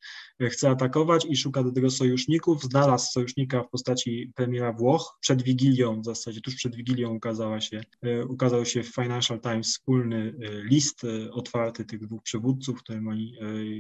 chce 0.41 0.71
atakować 0.71 1.27
i 1.31 1.37
szuka 1.37 1.63
do 1.63 1.73
tego 1.73 1.91
sojuszników. 1.91 2.63
Znalazł 2.63 3.13
sojusznika 3.13 3.63
w 3.63 3.71
postaci 3.71 4.33
premiera 4.35 4.73
Włoch. 4.73 5.19
Przed 5.21 5.43
Wigilią, 5.43 6.01
w 6.01 6.05
zasadzie 6.05 6.41
tuż 6.41 6.55
przed 6.55 6.77
Wigilią 6.77 7.15
ukazała 7.15 7.61
się, 7.61 7.81
e, 8.03 8.27
ukazał 8.27 8.65
się 8.65 8.83
w 8.83 8.95
Financial 8.95 9.41
Times 9.41 9.67
wspólny 9.67 10.35
e, 10.43 10.65
list 10.65 11.05
e, 11.05 11.33
otwarty 11.33 11.85
tych 11.85 12.01
dwóch 12.01 12.23
przywódców, 12.23 12.79
w 12.79 12.83
którym 12.83 13.09
oni 13.09 13.39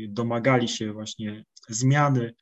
domagali 0.08 0.68
się 0.68 0.92
właśnie 0.92 1.44
zmiany 1.68 2.34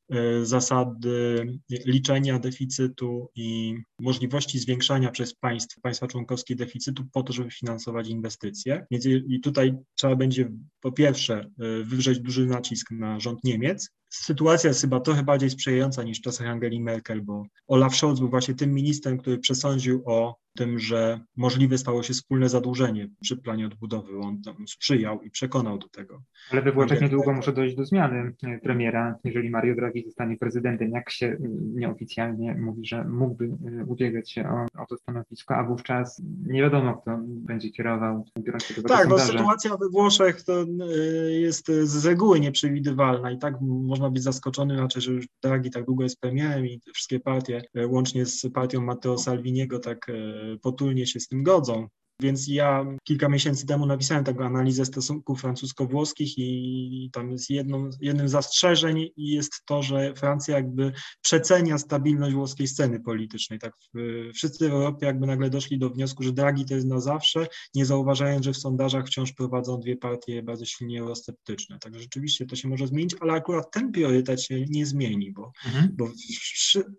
zasady 0.42 1.46
liczenia 1.70 2.38
deficytu 2.38 3.30
i 3.34 3.74
możliwości 4.00 4.58
zwiększania 4.58 5.10
przez 5.10 5.34
państw, 5.34 5.80
państwa 5.80 6.06
członkowskie 6.06 6.56
deficytu 6.56 7.04
po 7.12 7.22
to, 7.22 7.32
żeby 7.32 7.50
finansować 7.50 8.08
inwestycje. 8.08 8.86
Więc 8.90 9.06
i 9.06 9.40
tutaj 9.40 9.74
trzeba 9.94 10.16
będzie 10.16 10.50
po 10.80 10.92
pierwsze 10.92 11.34
e, 11.40 11.84
wywrzeć 11.84 12.20
duży 12.20 12.46
nacisk 12.46 12.90
na 12.90 13.20
rząd 13.20 13.44
Niemiec. 13.44 13.90
Sytuacja 14.22 14.68
jest 14.68 14.80
chyba 14.80 15.00
trochę 15.00 15.22
bardziej 15.22 15.50
sprzyjająca 15.50 16.02
niż 16.02 16.18
w 16.18 16.22
czasach 16.22 16.46
Angeli 16.46 16.80
Merkel, 16.80 17.22
bo 17.22 17.46
Olaf 17.66 17.96
Scholz 17.96 18.20
był 18.20 18.28
właśnie 18.28 18.54
tym 18.54 18.74
ministrem, 18.74 19.18
który 19.18 19.38
przesądził 19.38 20.02
o 20.06 20.44
tym, 20.56 20.78
że 20.78 21.20
możliwe 21.36 21.78
stało 21.78 22.02
się 22.02 22.12
wspólne 22.12 22.48
zadłużenie 22.48 23.08
przy 23.20 23.36
planie 23.36 23.66
odbudowy. 23.66 24.18
On 24.18 24.42
tam 24.42 24.68
sprzyjał 24.68 25.22
i 25.22 25.30
przekonał 25.30 25.78
do 25.78 25.88
tego. 25.88 26.22
Ale 26.50 26.62
we 26.62 26.72
Włoszech 26.72 27.00
niedługo 27.00 27.32
muszę 27.32 27.52
dojść 27.52 27.76
do 27.76 27.84
zmiany 27.84 28.34
e, 28.42 28.58
premiera, 28.58 29.18
jeżeli 29.24 29.50
Mario 29.50 29.74
Draghi 29.74 30.04
zostanie 30.04 30.36
prezydentem, 30.36 30.90
jak 30.90 31.10
się 31.10 31.26
e, 31.26 31.38
nieoficjalnie 31.74 32.54
mówi, 32.54 32.86
że 32.86 33.04
mógłby 33.04 33.44
e, 33.44 33.84
ubiegać 33.84 34.32
się 34.32 34.48
o, 34.48 34.82
o 34.82 34.86
to 34.86 34.96
stanowisko, 34.96 35.56
a 35.56 35.64
wówczas 35.64 36.22
nie 36.46 36.62
wiadomo, 36.62 36.94
kto 36.94 37.18
będzie 37.26 37.70
kierował, 37.70 38.24
biorąc 38.38 38.64
się 38.64 38.82
do 38.82 38.88
Tak, 38.88 39.08
no 39.08 39.18
sytuacja 39.18 39.76
we 39.76 39.88
Włoszech 39.88 40.42
to 40.42 40.64
jest 41.28 41.66
z 41.66 42.06
reguły 42.06 42.40
nieprzewidywalna 42.40 43.30
i 43.30 43.38
tak 43.38 43.54
można 43.60 44.03
być 44.10 44.22
zaskoczony, 44.22 44.76
znaczy, 44.76 45.00
że 45.00 45.12
już 45.12 45.26
Draghi 45.42 45.70
tak 45.70 45.84
długo 45.84 46.02
jest 46.02 46.20
premierem 46.20 46.66
i 46.66 46.80
wszystkie 46.94 47.20
partie, 47.20 47.62
łącznie 47.88 48.26
z 48.26 48.46
partią 48.54 48.80
Matteo 48.80 49.18
Salviniego, 49.18 49.78
tak 49.78 50.06
potulnie 50.62 51.06
się 51.06 51.20
z 51.20 51.28
tym 51.28 51.42
godzą. 51.42 51.88
Więc 52.24 52.48
ja 52.48 52.86
kilka 53.02 53.28
miesięcy 53.28 53.66
temu 53.66 53.86
napisałem 53.86 54.24
taką 54.24 54.44
analizę 54.44 54.84
stosunków 54.84 55.40
francusko-włoskich 55.40 56.38
i 56.38 57.10
tam 57.12 57.30
jest 57.30 57.50
jedną, 57.50 57.90
jednym 58.00 58.28
z 58.28 58.32
zastrzeżeń 58.32 59.08
jest 59.16 59.52
to, 59.66 59.82
że 59.82 60.14
Francja 60.14 60.56
jakby 60.56 60.92
przecenia 61.20 61.78
stabilność 61.78 62.34
włoskiej 62.34 62.66
sceny 62.66 63.00
politycznej. 63.00 63.58
Tak 63.58 63.72
wszyscy 64.34 64.68
w 64.68 64.72
Europie 64.72 65.06
jakby 65.06 65.26
nagle 65.26 65.50
doszli 65.50 65.78
do 65.78 65.90
wniosku, 65.90 66.22
że 66.22 66.32
Draghi 66.32 66.64
to 66.64 66.74
jest 66.74 66.86
na 66.86 67.00
zawsze, 67.00 67.46
nie 67.74 67.86
zauważając, 67.86 68.44
że 68.44 68.52
w 68.52 68.56
sondażach 68.56 69.06
wciąż 69.06 69.32
prowadzą 69.32 69.80
dwie 69.80 69.96
partie 69.96 70.42
bardzo 70.42 70.64
silnie 70.64 71.00
eurosceptyczne. 71.00 71.78
Także 71.78 72.00
rzeczywiście 72.00 72.46
to 72.46 72.56
się 72.56 72.68
może 72.68 72.86
zmienić, 72.86 73.14
ale 73.20 73.32
akurat 73.32 73.70
ten 73.70 73.92
priorytet 73.92 74.42
się 74.42 74.64
nie 74.68 74.86
zmieni, 74.86 75.32
bo, 75.32 75.52
mhm. 75.66 75.88
bo 75.92 76.08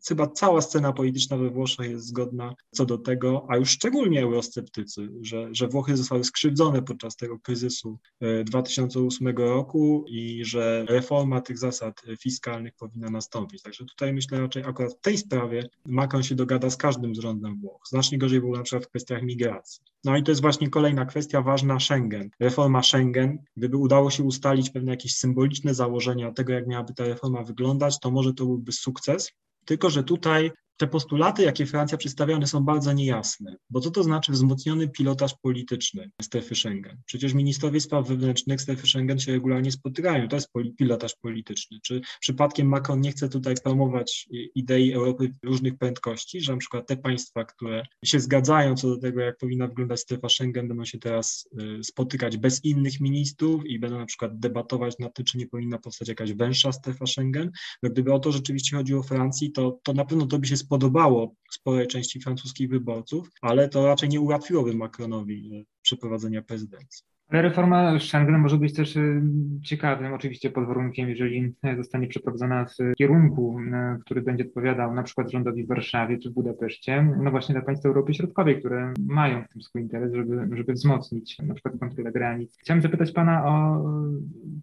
chyba 0.07 0.27
cała 0.27 0.61
scena 0.61 0.93
polityczna 0.93 1.37
we 1.37 1.49
Włoszech 1.49 1.89
jest 1.89 2.05
zgodna 2.05 2.55
co 2.71 2.85
do 2.85 2.97
tego, 2.97 3.45
a 3.49 3.57
już 3.57 3.69
szczególnie 3.69 4.23
eurosceptycy 4.23 5.14
że, 5.21 5.49
że 5.51 5.67
Włochy 5.67 5.97
zostały 5.97 6.23
skrzywdzone 6.23 6.81
podczas 6.81 7.15
tego 7.15 7.39
kryzysu 7.39 7.99
2008 8.45 9.27
e, 9.27 9.31
roku 9.31 10.05
i 10.07 10.45
że 10.45 10.85
reforma 10.89 11.41
tych 11.41 11.57
zasad 11.57 12.01
fiskalnych 12.19 12.73
powinna 12.73 13.09
nastąpić. 13.09 13.61
Także 13.61 13.85
tutaj 13.85 14.13
myślę 14.13 14.39
raczej 14.39 14.63
akurat 14.63 14.93
w 14.93 15.01
tej 15.01 15.17
sprawie 15.17 15.69
Macron 15.85 16.23
się 16.23 16.35
dogada 16.35 16.69
z 16.69 16.77
każdym 16.77 17.15
z 17.15 17.19
rządem 17.19 17.59
Włoch. 17.59 17.81
Znacznie 17.89 18.17
gorzej 18.17 18.39
było 18.39 18.57
na 18.57 18.63
przykład 18.63 18.85
w 18.85 18.89
kwestiach 18.89 19.23
migracji. 19.23 19.83
No 20.03 20.17
i 20.17 20.23
to 20.23 20.31
jest 20.31 20.41
właśnie 20.41 20.69
kolejna 20.69 21.05
kwestia 21.05 21.41
ważna 21.41 21.79
Schengen. 21.79 22.29
Reforma 22.39 22.83
Schengen, 22.83 23.37
gdyby 23.57 23.77
udało 23.77 24.11
się 24.11 24.23
ustalić 24.23 24.69
pewne 24.69 24.91
jakieś 24.91 25.15
symboliczne 25.15 25.73
założenia 25.73 26.31
tego, 26.31 26.53
jak 26.53 26.67
miałaby 26.67 26.93
ta 26.93 27.05
reforma 27.05 27.43
wyglądać, 27.43 27.99
to 27.99 28.11
może 28.11 28.33
to 28.33 28.45
byłby 28.45 28.71
sukces, 28.71 29.31
tylko, 29.65 29.89
że 29.89 30.03
tutaj 30.03 30.51
te 30.77 30.87
postulaty, 30.87 31.43
jakie 31.43 31.65
Francja 31.65 31.97
przedstawia, 31.97 32.35
one 32.35 32.47
są 32.47 32.63
bardzo 32.63 32.93
niejasne. 32.93 33.55
Bo 33.69 33.79
co 33.79 33.91
to 33.91 34.03
znaczy 34.03 34.31
wzmocniony 34.31 34.87
pilotaż 34.87 35.35
polityczny 35.41 36.11
strefy 36.21 36.55
Schengen? 36.55 36.97
Przecież 37.05 37.33
ministrowie 37.33 37.81
spraw 37.81 38.07
wewnętrznych 38.07 38.61
strefy 38.61 38.87
Schengen 38.87 39.19
się 39.19 39.31
regularnie 39.31 39.71
spotykają. 39.71 40.27
To 40.27 40.35
jest 40.35 40.49
pilotaż 40.77 41.15
polityczny. 41.15 41.79
Czy 41.83 42.01
przypadkiem 42.19 42.67
Macron 42.67 43.01
nie 43.01 43.11
chce 43.11 43.29
tutaj 43.29 43.55
promować 43.63 44.27
idei 44.55 44.93
Europy 44.93 45.33
różnych 45.43 45.77
prędkości, 45.77 46.41
że 46.41 46.51
na 46.51 46.57
przykład 46.57 46.87
te 46.87 46.97
państwa, 46.97 47.45
które 47.45 47.85
się 48.05 48.19
zgadzają 48.19 48.75
co 48.75 48.87
do 48.87 48.97
tego, 48.97 49.21
jak 49.21 49.37
powinna 49.37 49.67
wyglądać 49.67 49.99
strefa 49.99 50.29
Schengen, 50.29 50.67
będą 50.67 50.85
się 50.85 50.99
teraz 50.99 51.49
y, 51.79 51.83
spotykać 51.83 52.37
bez 52.37 52.65
innych 52.65 52.99
ministrów 52.99 53.65
i 53.65 53.79
będą 53.79 53.97
na 53.97 54.05
przykład 54.05 54.39
debatować 54.39 54.99
nad 54.99 55.13
tym, 55.13 55.25
czy 55.25 55.37
nie 55.37 55.47
powinna 55.47 55.77
powstać 55.77 56.07
jakaś 56.07 56.33
węższa 56.33 56.71
strefa 56.71 57.05
Schengen. 57.05 57.51
No 57.83 57.89
gdyby 57.89 58.13
o 58.13 58.19
to 58.19 58.31
rzeczywiście 58.31 58.77
chodziło 58.77 58.99
o 58.99 59.03
Francji, 59.03 59.51
to, 59.51 59.79
to 59.83 59.93
na 59.93 60.05
pewno 60.05 60.25
to 60.25 60.39
by 60.39 60.47
się 60.47 60.57
spodobało 60.65 61.35
sporej 61.51 61.87
części 61.87 62.19
francuskich 62.19 62.69
wyborców, 62.69 63.29
ale 63.41 63.69
to 63.69 63.85
raczej 63.85 64.09
nie 64.09 64.21
ułatwiłoby 64.21 64.73
Macronowi 64.73 65.55
y, 65.55 65.65
przeprowadzenia 65.81 66.41
prezydencji. 66.41 67.14
Ale 67.29 67.41
reforma 67.41 67.99
Schengen 67.99 68.37
może 68.37 68.57
być 68.57 68.73
też 68.73 68.95
y, 68.95 69.21
ciekawym, 69.63 70.13
oczywiście 70.13 70.49
pod 70.49 70.67
warunkiem, 70.67 71.09
jeżeli 71.09 71.53
zostanie 71.77 72.07
przeprowadzona 72.07 72.65
w 72.65 72.95
kierunku, 72.97 73.59
y, 73.59 73.99
który 73.99 74.21
będzie 74.21 74.43
odpowiadał 74.43 74.93
na 74.93 75.03
przykład 75.03 75.31
rządowi 75.31 75.63
w 75.63 75.67
Warszawie 75.67 76.17
czy 76.17 76.29
w 76.29 76.33
Budapeszcie, 76.33 77.07
no 77.23 77.31
właśnie 77.31 77.53
dla 77.53 77.61
państw 77.61 77.85
Europy 77.85 78.13
Środkowej, 78.13 78.59
które 78.59 78.93
mają 78.99 79.43
w 79.43 79.47
tym 79.47 79.61
swój 79.61 79.81
interes, 79.81 80.13
żeby, 80.13 80.57
żeby 80.57 80.73
wzmocnić 80.73 81.39
na 81.39 81.53
przykład 81.53 81.79
kontrolę 81.79 82.11
granic. 82.11 82.57
Chciałem 82.59 82.81
zapytać 82.81 83.11
pana 83.11 83.45
o 83.45 83.83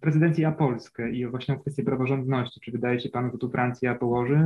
prezydencję 0.01 0.53
Polskę 0.57 1.11
i 1.11 1.25
o 1.25 1.31
właśnie 1.31 1.59
kwestię 1.59 1.83
praworządności. 1.83 2.59
Czy 2.59 2.71
wydaje 2.71 2.99
się 2.99 3.09
panu, 3.09 3.31
że 3.31 3.37
tu 3.37 3.49
Francja 3.49 3.95
położy, 3.95 4.39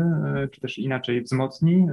czy 0.51 0.61
też 0.61 0.77
inaczej 0.77 1.21
wzmocni 1.21 1.87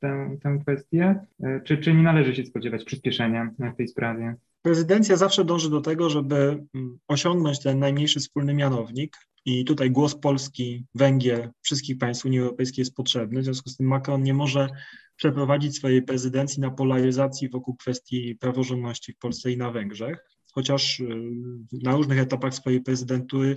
tę, 0.00 0.36
tę 0.42 0.58
kwestię, 0.62 1.20
czy, 1.64 1.78
czy 1.78 1.94
nie 1.94 2.02
należy 2.02 2.34
się 2.34 2.44
spodziewać 2.44 2.84
przyspieszenia 2.84 3.50
w 3.74 3.76
tej 3.76 3.88
sprawie? 3.88 4.34
Prezydencja 4.62 5.16
zawsze 5.16 5.44
dąży 5.44 5.70
do 5.70 5.80
tego, 5.80 6.10
żeby 6.10 6.36
mm, 6.74 6.98
osiągnąć 7.08 7.62
ten 7.62 7.78
najmniejszy 7.78 8.20
wspólny 8.20 8.54
mianownik. 8.54 9.16
I 9.44 9.64
tutaj 9.64 9.90
głos 9.90 10.14
Polski, 10.14 10.84
Węgier, 10.94 11.50
wszystkich 11.62 11.98
państw 11.98 12.24
Unii 12.24 12.38
Europejskiej 12.38 12.82
jest 12.82 12.94
potrzebny. 12.94 13.40
W 13.40 13.44
związku 13.44 13.70
z 13.70 13.76
tym 13.76 13.86
Macron 13.86 14.22
nie 14.22 14.34
może 14.34 14.68
przeprowadzić 15.16 15.76
swojej 15.76 16.02
prezydencji 16.02 16.60
na 16.60 16.70
polaryzacji 16.70 17.48
wokół 17.48 17.76
kwestii 17.76 18.36
praworządności 18.36 19.12
w 19.12 19.18
Polsce 19.18 19.52
i 19.52 19.56
na 19.56 19.70
Węgrzech. 19.70 20.24
Chociaż 20.52 21.00
y, 21.00 21.06
na 21.72 21.96
różnych 21.96 22.18
etapach 22.18 22.54
swojej 22.54 22.80
prezydentury 22.80 23.54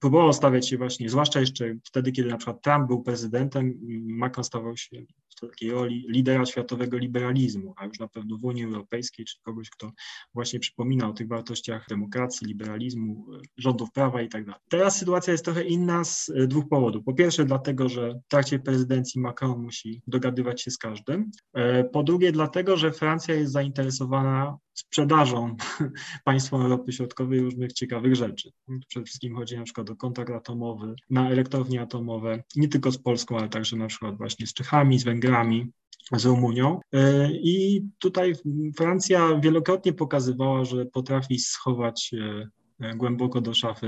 próbował 0.00 0.32
stawiać 0.32 0.68
się 0.68 0.78
właśnie, 0.78 1.08
zwłaszcza 1.08 1.40
jeszcze 1.40 1.74
wtedy, 1.84 2.12
kiedy 2.12 2.28
na 2.28 2.36
przykład 2.36 2.62
Trump 2.62 2.86
był 2.86 3.02
prezydentem, 3.02 3.78
Macron 4.06 4.44
stawał 4.44 4.76
się 4.76 4.96
w 5.36 5.40
takiej 5.40 5.70
roli 5.70 6.06
lidera 6.08 6.46
światowego 6.46 6.98
liberalizmu, 6.98 7.74
a 7.76 7.86
już 7.86 7.98
na 7.98 8.08
pewno 8.08 8.36
w 8.38 8.44
Unii 8.44 8.64
Europejskiej, 8.64 9.26
czyli 9.26 9.40
kogoś, 9.42 9.70
kto 9.70 9.92
właśnie 10.34 10.60
przypomina 10.60 11.08
o 11.08 11.12
tych 11.12 11.28
wartościach 11.28 11.86
demokracji, 11.88 12.46
liberalizmu, 12.46 13.26
rządów 13.56 13.92
prawa 13.92 14.22
i 14.22 14.28
tak 14.28 14.44
dalej. 14.44 14.60
Teraz 14.68 14.98
sytuacja 14.98 15.32
jest 15.32 15.44
trochę 15.44 15.64
inna 15.64 16.04
z 16.04 16.30
dwóch 16.46 16.68
powodów. 16.68 17.04
Po 17.04 17.14
pierwsze 17.14 17.44
dlatego, 17.44 17.88
że 17.88 18.14
w 18.14 18.28
trakcie 18.28 18.58
prezydencji 18.58 19.20
Macron 19.20 19.62
musi 19.62 20.02
dogadywać 20.06 20.62
się 20.62 20.70
z 20.70 20.78
każdym. 20.78 21.30
E, 21.54 21.84
po 21.84 22.02
drugie 22.02 22.32
dlatego, 22.32 22.76
że 22.76 22.92
Francja 22.92 23.34
jest 23.34 23.52
zainteresowana 23.52 24.58
sprzedażą 24.76 25.56
państwom 26.24 26.62
Europy 26.62 26.92
Środkowej 26.92 27.40
różnych 27.40 27.72
ciekawych 27.72 28.16
rzeczy. 28.16 28.52
Przede 28.88 29.06
wszystkim 29.06 29.36
chodzi 29.36 29.56
na 29.56 29.64
przykład 29.64 29.90
o 29.90 29.96
kontrakt 29.96 30.30
atomowy, 30.30 30.94
na 31.10 31.30
elektrownie 31.30 31.80
atomowe, 31.80 32.42
nie 32.56 32.68
tylko 32.68 32.92
z 32.92 32.98
Polską, 32.98 33.38
ale 33.38 33.48
także 33.48 33.76
na 33.76 33.86
przykład 33.86 34.16
właśnie 34.16 34.46
z 34.46 34.54
Czechami, 34.54 34.98
z 34.98 35.04
Węgrami, 35.04 35.72
z 36.12 36.24
Rumunią. 36.24 36.80
E, 36.92 37.30
I 37.32 37.82
tutaj 37.98 38.34
Francja 38.76 39.40
wielokrotnie 39.40 39.92
pokazywała, 39.92 40.64
że 40.64 40.86
potrafi 40.86 41.38
schować 41.38 42.10
E, 42.14 42.48
głęboko 42.96 43.40
do 43.40 43.54
szafy 43.54 43.86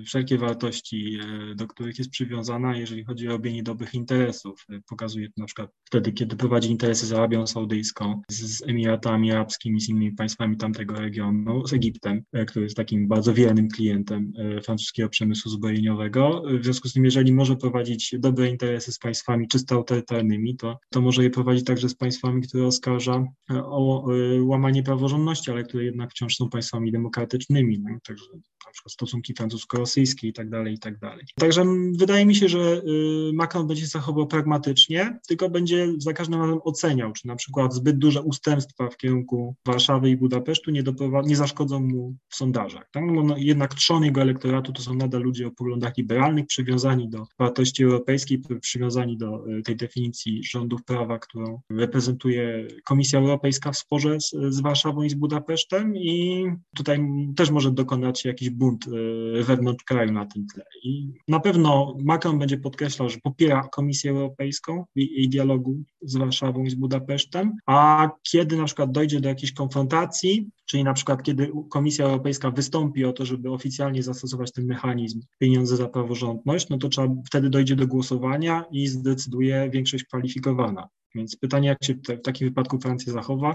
e, 0.00 0.02
wszelkie 0.02 0.38
wartości, 0.38 1.18
e, 1.52 1.54
do 1.54 1.66
których 1.66 1.98
jest 1.98 2.10
przywiązana, 2.10 2.76
jeżeli 2.76 3.04
chodzi 3.04 3.28
o 3.28 3.30
robienie 3.30 3.62
dobrych 3.62 3.94
interesów. 3.94 4.66
Pokazuje 4.88 5.26
to 5.26 5.32
na 5.36 5.46
przykład 5.46 5.70
wtedy, 5.84 6.12
kiedy 6.12 6.36
prowadzi 6.36 6.70
interesy 6.70 7.06
z 7.06 7.12
Arabią 7.12 7.46
Saudyjską, 7.46 8.22
z 8.28 8.62
Emiratami 8.68 9.32
Arabskimi, 9.32 9.80
z 9.80 9.88
innymi 9.88 10.12
państwami 10.12 10.56
tamtego 10.56 10.94
regionu, 10.94 11.66
z 11.66 11.72
Egiptem, 11.72 12.22
który 12.46 12.64
jest 12.64 12.76
takim 12.76 13.08
bardzo 13.08 13.34
wiernym 13.34 13.68
klientem 13.68 14.32
francuskiego 14.64 15.08
przemysłu 15.08 15.50
zbrojeniowego. 15.50 16.42
W 16.60 16.64
związku 16.64 16.88
z 16.88 16.92
tym, 16.92 17.04
jeżeli 17.04 17.32
może 17.32 17.56
prowadzić 17.56 18.14
dobre 18.18 18.48
interesy 18.48 18.92
z 18.92 18.98
państwami 18.98 19.48
czysto 19.48 19.74
autorytarnymi, 19.74 20.56
to, 20.56 20.78
to 20.90 21.00
może 21.00 21.22
je 21.22 21.30
prowadzić 21.30 21.64
także 21.64 21.88
z 21.88 21.94
państwami, 21.94 22.42
które 22.42 22.66
oskarża 22.66 23.24
o 23.50 24.06
łamanie 24.40 24.82
praworządności, 24.82 25.50
ale 25.50 25.64
które 25.64 25.84
jednak 25.84 26.10
wciąż 26.10 26.36
są 26.36 26.48
państwami 26.48 26.92
demokratycznymi. 26.92 27.78
Także 28.00 28.24
na 28.66 28.72
przykład 28.72 28.92
stosunki 28.92 29.34
francusko-rosyjskie 29.34 30.28
i 30.28 30.32
tak 30.32 30.50
dalej, 30.50 30.74
i 30.74 30.78
tak 30.78 30.98
dalej. 30.98 31.24
Także 31.38 31.64
wydaje 31.98 32.26
mi 32.26 32.34
się, 32.34 32.48
że 32.48 32.58
y, 32.58 33.32
Macron 33.32 33.66
będzie 33.66 33.86
zachował 33.86 34.26
pragmatycznie, 34.26 35.18
tylko 35.28 35.50
będzie 35.50 35.88
za 35.98 36.12
każdym 36.12 36.40
razem 36.40 36.58
oceniał, 36.64 37.12
czy 37.12 37.26
na 37.26 37.36
przykład 37.36 37.74
zbyt 37.74 37.98
duże 37.98 38.22
ustępstwa 38.22 38.90
w 38.90 38.96
kierunku 38.96 39.54
Warszawy 39.66 40.10
i 40.10 40.16
Budapesztu 40.16 40.70
nie, 40.70 40.82
nie 41.24 41.36
zaszkodzą 41.36 41.80
mu 41.80 42.16
w 42.28 42.36
sondażach. 42.36 42.88
Tak? 42.92 43.04
No, 43.06 43.22
no, 43.22 43.34
jednak 43.38 43.74
trzon 43.74 44.04
jego 44.04 44.20
elektoratu 44.20 44.72
to 44.72 44.82
są 44.82 44.94
nadal 44.94 45.22
ludzie 45.22 45.46
o 45.46 45.50
poglądach 45.50 45.96
liberalnych, 45.96 46.46
przywiązani 46.46 47.08
do 47.08 47.26
wartości 47.38 47.84
europejskiej, 47.84 48.42
przywiązani 48.60 49.16
do 49.16 49.48
y, 49.48 49.62
tej 49.62 49.76
definicji 49.76 50.44
rządów 50.44 50.84
prawa, 50.84 51.18
którą 51.18 51.60
reprezentuje 51.70 52.68
Komisja 52.84 53.18
Europejska 53.18 53.72
w 53.72 53.78
sporze 53.78 54.20
z, 54.20 54.30
z 54.48 54.60
Warszawą 54.60 55.02
i 55.02 55.10
z 55.10 55.14
Budapesztem 55.14 55.96
i 55.96 56.46
tutaj 56.76 57.06
też 57.36 57.50
może 57.50 57.70
dokonać 57.84 58.24
jakiś 58.24 58.50
bunt 58.50 58.86
y, 58.86 59.44
wewnątrz 59.44 59.84
kraju 59.84 60.12
na 60.12 60.26
tym 60.26 60.46
tle. 60.46 60.64
I 60.84 61.12
na 61.28 61.40
pewno 61.40 61.96
Macron 62.04 62.38
będzie 62.38 62.58
podkreślał, 62.58 63.08
że 63.08 63.18
popiera 63.22 63.68
Komisję 63.72 64.10
Europejską 64.10 64.84
i 64.96 65.14
jej 65.14 65.28
dialogu 65.28 65.82
z 66.02 66.16
Warszawą 66.16 66.64
i 66.64 66.70
z 66.70 66.74
Budapesztem, 66.74 67.52
a 67.66 68.10
kiedy 68.30 68.56
na 68.56 68.64
przykład 68.64 68.92
dojdzie 68.92 69.20
do 69.20 69.28
jakiejś 69.28 69.52
konfrontacji, 69.52 70.50
czyli 70.66 70.84
na 70.84 70.92
przykład 70.94 71.22
kiedy 71.22 71.52
Komisja 71.70 72.04
Europejska 72.04 72.50
wystąpi 72.50 73.04
o 73.04 73.12
to, 73.12 73.24
żeby 73.24 73.50
oficjalnie 73.50 74.02
zastosować 74.02 74.52
ten 74.52 74.66
mechanizm 74.66 75.20
pieniądze 75.38 75.76
za 75.76 75.88
praworządność, 75.88 76.68
no 76.68 76.78
to 76.78 76.88
trzeba, 76.88 77.14
wtedy 77.26 77.50
dojdzie 77.50 77.76
do 77.76 77.86
głosowania 77.86 78.64
i 78.70 78.86
zdecyduje 78.86 79.70
większość 79.70 80.04
kwalifikowana. 80.04 80.88
Więc 81.14 81.36
pytanie, 81.36 81.68
jak 81.68 81.84
się 81.84 81.94
w 81.94 82.22
takim 82.22 82.48
wypadku 82.48 82.78
Francja 82.78 83.12
zachowa, 83.12 83.54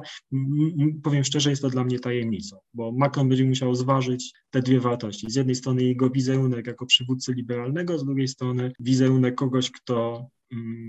powiem 1.04 1.24
szczerze, 1.24 1.50
jest 1.50 1.62
to 1.62 1.70
dla 1.70 1.84
mnie 1.84 2.00
tajemnicą, 2.00 2.58
bo 2.74 2.92
Macron 2.92 3.30
będzie 3.30 3.46
musiał 3.46 3.76
zważyć 3.76 4.34
te 4.50 4.62
dwie 4.62 4.80
wartości. 4.80 5.32
Z 5.32 5.36
jednej 5.36 5.56
strony 5.56 5.84
jego 5.84 6.10
wizerunek 6.10 6.68
jako 6.68 6.86
przywódcy 6.86 7.34
liberalnego, 7.34 8.00
z 8.00 8.06
drugiej 8.06 8.28
strony 8.28 8.72
wizerunek 8.80 9.36
kogoś, 9.36 9.72
kto 9.72 10.28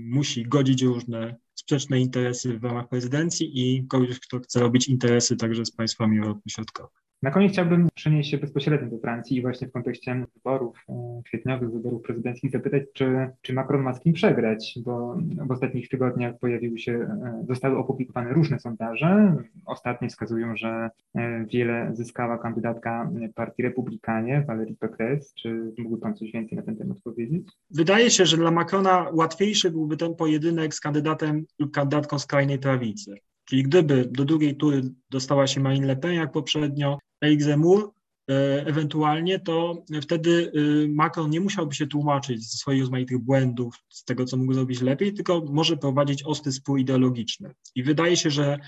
musi 0.05 0.43
godzić 0.43 0.81
różne 0.81 1.35
sprzeczne 1.55 2.01
interesy 2.01 2.59
w 2.59 2.63
ramach 2.63 2.89
prezydencji 2.89 3.51
i 3.53 3.87
kogoś, 3.87 4.19
kto 4.19 4.39
chce 4.39 4.59
robić 4.59 4.87
interesy 4.87 5.37
także 5.37 5.65
z 5.65 5.71
państwami 5.71 6.19
Europy 6.19 6.49
Środkowej. 6.49 7.01
Na 7.21 7.31
koniec 7.31 7.51
chciałbym 7.51 7.89
przenieść 7.93 8.31
się 8.31 8.37
bezpośrednio 8.37 8.89
do 8.89 8.97
Francji 8.97 9.37
i 9.37 9.41
właśnie 9.41 9.67
w 9.67 9.71
kontekście 9.71 10.25
wyborów, 10.35 10.77
e, 10.89 11.21
kwietniowych 11.25 11.71
wyborów 11.71 12.01
prezydenckich 12.01 12.51
zapytać, 12.51 12.83
czy, 12.93 13.29
czy 13.41 13.53
Macron 13.53 13.81
ma 13.81 13.93
z 13.93 13.99
kim 13.99 14.13
przegrać, 14.13 14.79
bo 14.85 15.17
w 15.47 15.51
ostatnich 15.51 15.89
tygodniach 15.89 16.39
pojawiły 16.39 16.79
się, 16.79 16.93
e, 16.93 17.45
zostały 17.47 17.77
opublikowane 17.77 18.33
różne 18.33 18.59
sondaże. 18.59 19.35
Ostatnie 19.65 20.09
wskazują, 20.09 20.55
że 20.55 20.89
e, 21.15 21.45
wiele 21.45 21.91
zyskała 21.93 22.37
kandydatka 22.37 23.11
partii 23.35 23.63
Republikanie, 23.63 24.45
Valérie 24.47 24.75
Pécresse. 24.79 25.33
Czy 25.35 25.73
mógłby 25.77 26.01
Pan 26.01 26.15
coś 26.15 26.31
więcej 26.31 26.57
na 26.57 26.63
ten 26.63 26.77
temat 26.77 27.01
powiedzieć? 27.03 27.43
Wydaje 27.69 28.09
się, 28.09 28.25
że 28.25 28.37
dla 28.37 28.51
Macrona 28.51 29.07
łatwiejszy 29.13 29.71
byłby 29.71 29.97
ten 29.97 30.15
pojedynek 30.15 30.73
z 30.73 30.79
kandydatem 30.79 31.45
lub 31.59 31.71
kandydatką 31.71 32.19
skrajnej 32.19 32.59
prawicy. 32.59 33.15
Czyli 33.45 33.63
gdyby 33.63 34.05
do 34.05 34.25
drugiej 34.25 34.55
tury 34.55 34.81
dostała 35.09 35.47
się 35.47 35.61
Marine 35.61 35.87
Le 35.87 35.95
Pen 35.95 36.13
jak 36.13 36.31
poprzednio, 36.31 36.97
Eric 37.21 37.43
Zemmour, 37.43 37.91
e, 38.29 38.65
ewentualnie, 38.65 39.39
to 39.39 39.83
wtedy 40.01 40.51
y, 40.55 40.87
Macron 40.89 41.29
nie 41.29 41.39
musiałby 41.39 41.75
się 41.75 41.87
tłumaczyć 41.87 42.51
ze 42.51 42.57
swoich 42.57 42.81
rozmaitych 42.81 43.19
błędów, 43.19 43.75
z 43.89 44.03
tego, 44.03 44.25
co 44.25 44.37
mógł 44.37 44.53
zrobić 44.53 44.81
lepiej, 44.81 45.13
tylko 45.13 45.45
może 45.49 45.77
prowadzić 45.77 46.23
ostry 46.23 46.51
spór 46.51 46.79
ideologiczny. 46.79 47.53
I 47.75 47.83
wydaje 47.83 48.17
się, 48.17 48.29
że 48.29 48.59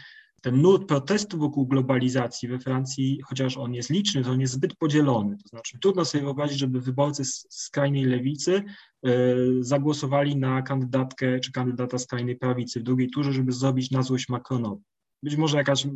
ten 0.42 0.62
nurt 0.62 0.88
protestu 0.88 1.38
wokół 1.38 1.68
globalizacji 1.68 2.48
we 2.48 2.60
Francji, 2.60 3.22
chociaż 3.26 3.58
on 3.58 3.74
jest 3.74 3.90
liczny, 3.90 4.24
to 4.24 4.32
on 4.32 4.42
jest 4.42 4.54
zbyt 4.54 4.76
podzielony. 4.76 5.38
To 5.38 5.50
znaczy 5.50 5.80
trudno 5.80 6.06
sobie 6.06 6.24
wyobrazić, 6.24 6.60
żeby 6.60 6.82
wyborcy 6.82 7.26
z 7.26 7.48
skrajnej 7.50 8.06
lewicy 8.06 8.64
y, 9.08 9.12
zagłosowali 9.60 10.36
na 10.36 10.62
kandydatkę 10.62 11.40
czy 11.40 11.52
kandydata 11.52 11.98
skrajnej 11.98 12.36
prawicy 12.36 12.80
w 12.80 12.84
drugiej 12.84 13.10
turze, 13.10 13.34
żeby 13.34 13.52
zrobić 13.52 13.92
na 13.92 14.02
złość 14.02 14.30
Macronowi 14.30 14.84
być 15.24 15.36
może 15.36 15.58
jakaś 15.58 15.88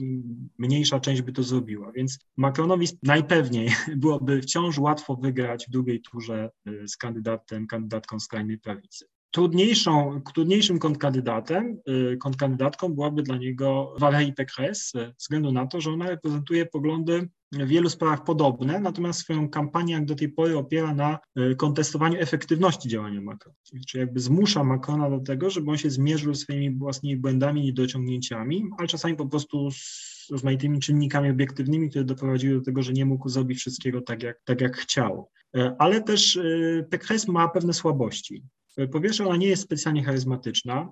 mniejsza 0.58 1.00
część 1.00 1.22
by 1.22 1.32
to 1.32 1.44
zrobiła. 1.44 1.92
Więc 1.92 2.20
Macronowi 2.38 2.88
najpewniej 3.04 3.70
byłoby 3.96 4.42
wciąż 4.42 4.78
łatwo 4.78 5.16
wygrać 5.16 5.66
w 5.68 5.72
drugiej 5.72 6.02
turze 6.02 6.50
y, 6.68 6.88
z 6.88 6.98
kandydatem, 6.98 7.68
kandydatką 7.68 8.20
skrajnej 8.20 8.58
prawicy. 8.58 9.06
Trudniejszą, 9.38 10.22
trudniejszym 10.34 10.80
kontrkandydatem, 10.80 11.82
kontrkandydatką 12.20 12.94
byłaby 12.94 13.24
dla 13.24 13.38
niego 13.38 13.96
Valérie 14.00 14.34
Pécresse, 14.34 14.92
ze 14.92 15.14
względu 15.20 15.52
na 15.52 15.68
to, 15.68 15.82
że 15.82 15.92
ona 15.92 16.10
reprezentuje 16.10 16.66
poglądy 16.66 17.30
w 17.52 17.68
wielu 17.68 17.90
sprawach 17.90 18.24
podobne, 18.24 18.80
natomiast 18.80 19.20
swoją 19.20 19.50
kampanię 19.50 19.94
jak 19.94 20.06
do 20.06 20.16
tej 20.16 20.30
pory 20.30 20.58
opiera 20.58 20.94
na 20.94 21.20
kontestowaniu 21.58 22.20
efektywności 22.20 22.90
działania 22.90 23.22
Macrona. 23.22 23.56
Czyli 23.88 24.02
jakby 24.02 24.20
zmusza 24.20 24.64
Macrona 24.64 25.10
do 25.10 25.20
tego, 25.20 25.50
żeby 25.50 25.72
on 25.72 25.78
się 25.78 25.90
zmierzył 25.90 26.36
swoimi 26.36 26.72
własnymi 26.72 27.18
błędami 27.18 27.62
niedociągnięciami, 27.62 28.64
ale 28.78 28.88
czasami 28.88 29.16
po 29.16 29.26
prostu 29.26 29.72
z 29.72 30.28
rozmaitymi 30.32 30.80
czynnikami 30.80 31.30
obiektywnymi, 31.30 31.90
które 31.90 32.06
doprowadziły 32.06 32.60
do 32.60 32.62
tego, 32.66 32.84
że 32.84 32.94
nie 32.94 33.06
mógł 33.06 33.30
zrobić 33.30 33.60
wszystkiego 33.60 34.02
tak, 34.02 34.24
jak, 34.24 34.42
tak 34.46 34.62
jak 34.62 34.78
chciał. 34.78 35.30
Ale 35.80 36.04
też 36.04 36.40
Pécresse 36.90 37.32
ma 37.32 37.48
pewne 37.48 37.74
słabości. 37.74 38.44
Po 38.92 39.02
pierwsze, 39.02 39.26
ona 39.28 39.38
nie 39.38 39.48
jest 39.48 39.64
specjalnie 39.64 40.04
charyzmatyczna, 40.04 40.92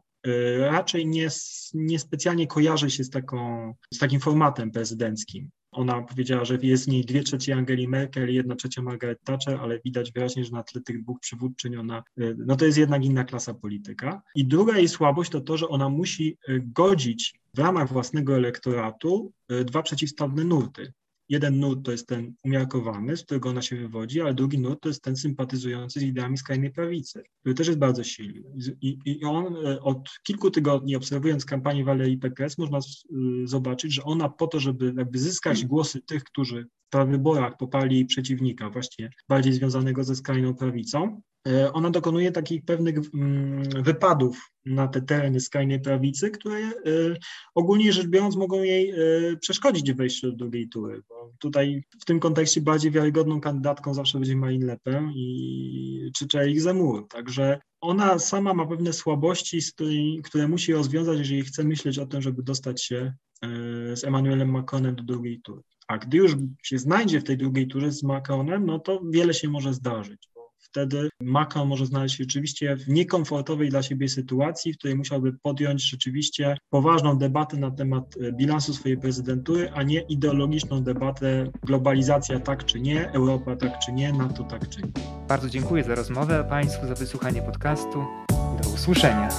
raczej 0.57 1.07
nie, 1.07 1.27
nie 1.73 1.99
specjalnie 1.99 2.47
kojarzy 2.47 2.89
się 2.89 3.03
z, 3.03 3.09
taką, 3.09 3.73
z 3.93 3.97
takim 3.97 4.19
formatem 4.19 4.71
prezydenckim. 4.71 5.49
Ona 5.71 6.01
powiedziała, 6.01 6.45
że 6.45 6.57
jest 6.61 6.85
w 6.85 6.87
niej 6.87 7.05
dwie 7.05 7.23
trzecie 7.23 7.55
Angeli 7.55 7.87
Merkel 7.87 8.33
jedna 8.33 8.55
trzecia 8.55 8.81
Margaret 8.81 9.19
Thatcher, 9.23 9.59
ale 9.61 9.79
widać 9.79 10.11
wyraźnie, 10.11 10.45
że 10.45 10.51
na 10.51 10.63
tle 10.63 10.81
tych 10.81 11.03
dwóch 11.03 11.19
przywódczyń 11.19 11.75
ona, 11.75 12.03
no 12.37 12.55
to 12.55 12.65
jest 12.65 12.77
jednak 12.77 13.05
inna 13.05 13.23
klasa 13.23 13.53
polityka. 13.53 14.21
I 14.35 14.45
druga 14.47 14.77
jej 14.77 14.87
słabość 14.87 15.31
to 15.31 15.41
to, 15.41 15.57
że 15.57 15.67
ona 15.67 15.89
musi 15.89 16.37
godzić 16.59 17.39
w 17.53 17.59
ramach 17.59 17.93
własnego 17.93 18.35
elektoratu 18.35 19.31
dwa 19.65 19.83
przeciwstawne 19.83 20.43
nurty. 20.43 20.93
Jeden 21.29 21.59
nurt 21.59 21.85
to 21.85 21.91
jest 21.91 22.07
ten 22.07 22.33
umiarkowany, 22.43 23.17
z 23.17 23.23
którego 23.23 23.49
ona 23.49 23.61
się 23.61 23.75
wywodzi, 23.75 24.21
ale 24.21 24.33
drugi 24.33 24.59
nurt 24.59 24.81
to 24.81 24.89
jest 24.89 25.03
ten 25.03 25.15
sympatyzujący 25.15 25.99
z 25.99 26.03
ideami 26.03 26.37
skrajnej 26.37 26.71
prawicy, 26.71 27.23
który 27.39 27.55
też 27.55 27.67
jest 27.67 27.79
bardzo 27.79 28.03
silny. 28.03 28.43
I, 28.81 28.97
i 29.05 29.23
on 29.23 29.55
od 29.81 30.09
kilku 30.23 30.51
tygodni, 30.51 30.95
obserwując 30.95 31.45
kampanię 31.45 31.83
Valerii 31.83 32.17
Pécresse, 32.17 32.55
można 32.57 32.79
zobaczyć, 33.43 33.93
że 33.93 34.03
ona 34.03 34.29
po 34.29 34.47
to, 34.47 34.59
żeby 34.59 34.93
jakby 34.97 35.19
zyskać 35.19 35.65
głosy 35.65 36.01
tych, 36.01 36.23
którzy 36.23 36.67
w 36.93 37.09
wyborach 37.09 37.57
poparli 37.57 38.05
przeciwnika, 38.05 38.69
właśnie 38.69 39.09
bardziej 39.29 39.53
związanego 39.53 40.03
ze 40.03 40.15
skrajną 40.15 40.55
prawicą, 40.55 41.21
ona 41.73 41.89
dokonuje 41.89 42.31
takich 42.31 42.65
pewnych 42.65 42.99
wypadów 43.83 44.51
na 44.65 44.87
te 44.87 45.01
tereny 45.01 45.39
skrajnej 45.39 45.81
prawicy, 45.81 46.31
które 46.31 46.71
ogólnie 47.55 47.93
rzecz 47.93 48.07
biorąc 48.07 48.35
mogą 48.35 48.63
jej 48.63 48.93
przeszkodzić 49.39 49.93
w 49.93 49.95
wejściu 49.95 50.31
do 50.31 50.37
drugiej 50.37 50.69
tury. 50.69 51.01
Bo 51.09 51.31
tutaj 51.39 51.83
w 52.01 52.05
tym 52.05 52.19
kontekście 52.19 52.61
bardziej 52.61 52.91
wiarygodną 52.91 53.41
kandydatką 53.41 53.93
zawsze 53.93 54.19
będzie 54.19 54.35
Marine 54.35 54.65
Le 54.65 54.77
Pen 54.83 55.11
i, 55.15 56.11
czy, 56.15 56.27
czy 56.27 56.39
Eric. 56.39 56.63
Także 57.09 57.59
ona 57.81 58.19
sama 58.19 58.53
ma 58.53 58.65
pewne 58.65 58.93
słabości, 58.93 59.59
które 60.23 60.47
musi 60.47 60.73
rozwiązać, 60.73 61.17
jeżeli 61.17 61.41
chce 61.41 61.63
myśleć 61.63 61.99
o 61.99 62.05
tym, 62.05 62.21
żeby 62.21 62.43
dostać 62.43 62.83
się 62.83 63.13
z 63.93 64.03
Emmanuelem 64.03 64.51
Macronem 64.51 64.95
do 64.95 65.03
drugiej 65.03 65.41
tury. 65.41 65.61
A 65.87 65.97
gdy 65.97 66.17
już 66.17 66.35
się 66.63 66.79
znajdzie 66.79 67.19
w 67.19 67.23
tej 67.23 67.37
drugiej 67.37 67.67
turze 67.67 67.91
z 67.91 68.03
Macronem, 68.03 68.65
no 68.65 68.79
to 68.79 69.01
wiele 69.09 69.33
się 69.33 69.49
może 69.49 69.73
zdarzyć 69.73 70.29
wtedy 70.65 71.09
Macron 71.21 71.67
może 71.67 71.85
znaleźć 71.85 72.17
się 72.17 72.23
rzeczywiście 72.23 72.75
w 72.75 72.87
niekomfortowej 72.87 73.69
dla 73.69 73.83
siebie 73.83 74.09
sytuacji, 74.09 74.73
w 74.73 74.77
której 74.77 74.95
musiałby 74.95 75.33
podjąć 75.33 75.89
rzeczywiście 75.89 76.57
poważną 76.69 77.17
debatę 77.17 77.57
na 77.57 77.71
temat 77.71 78.15
bilansu 78.33 78.73
swojej 78.73 78.97
prezydentury, 78.97 79.71
a 79.73 79.83
nie 79.83 80.01
ideologiczną 80.01 80.83
debatę 80.83 81.51
globalizacja 81.63 82.39
tak 82.39 82.65
czy 82.65 82.79
nie, 82.79 83.11
Europa 83.11 83.55
tak 83.55 83.79
czy 83.79 83.91
nie, 83.91 84.13
NATO 84.13 84.43
tak 84.43 84.69
czy 84.69 84.81
nie. 84.81 84.91
Bardzo 85.27 85.49
dziękuję 85.49 85.83
za 85.83 85.95
rozmowę, 85.95 86.45
Państwu 86.49 86.87
za 86.87 86.95
wysłuchanie 86.95 87.41
podcastu. 87.41 88.03
Do 88.63 88.69
usłyszenia. 88.69 89.29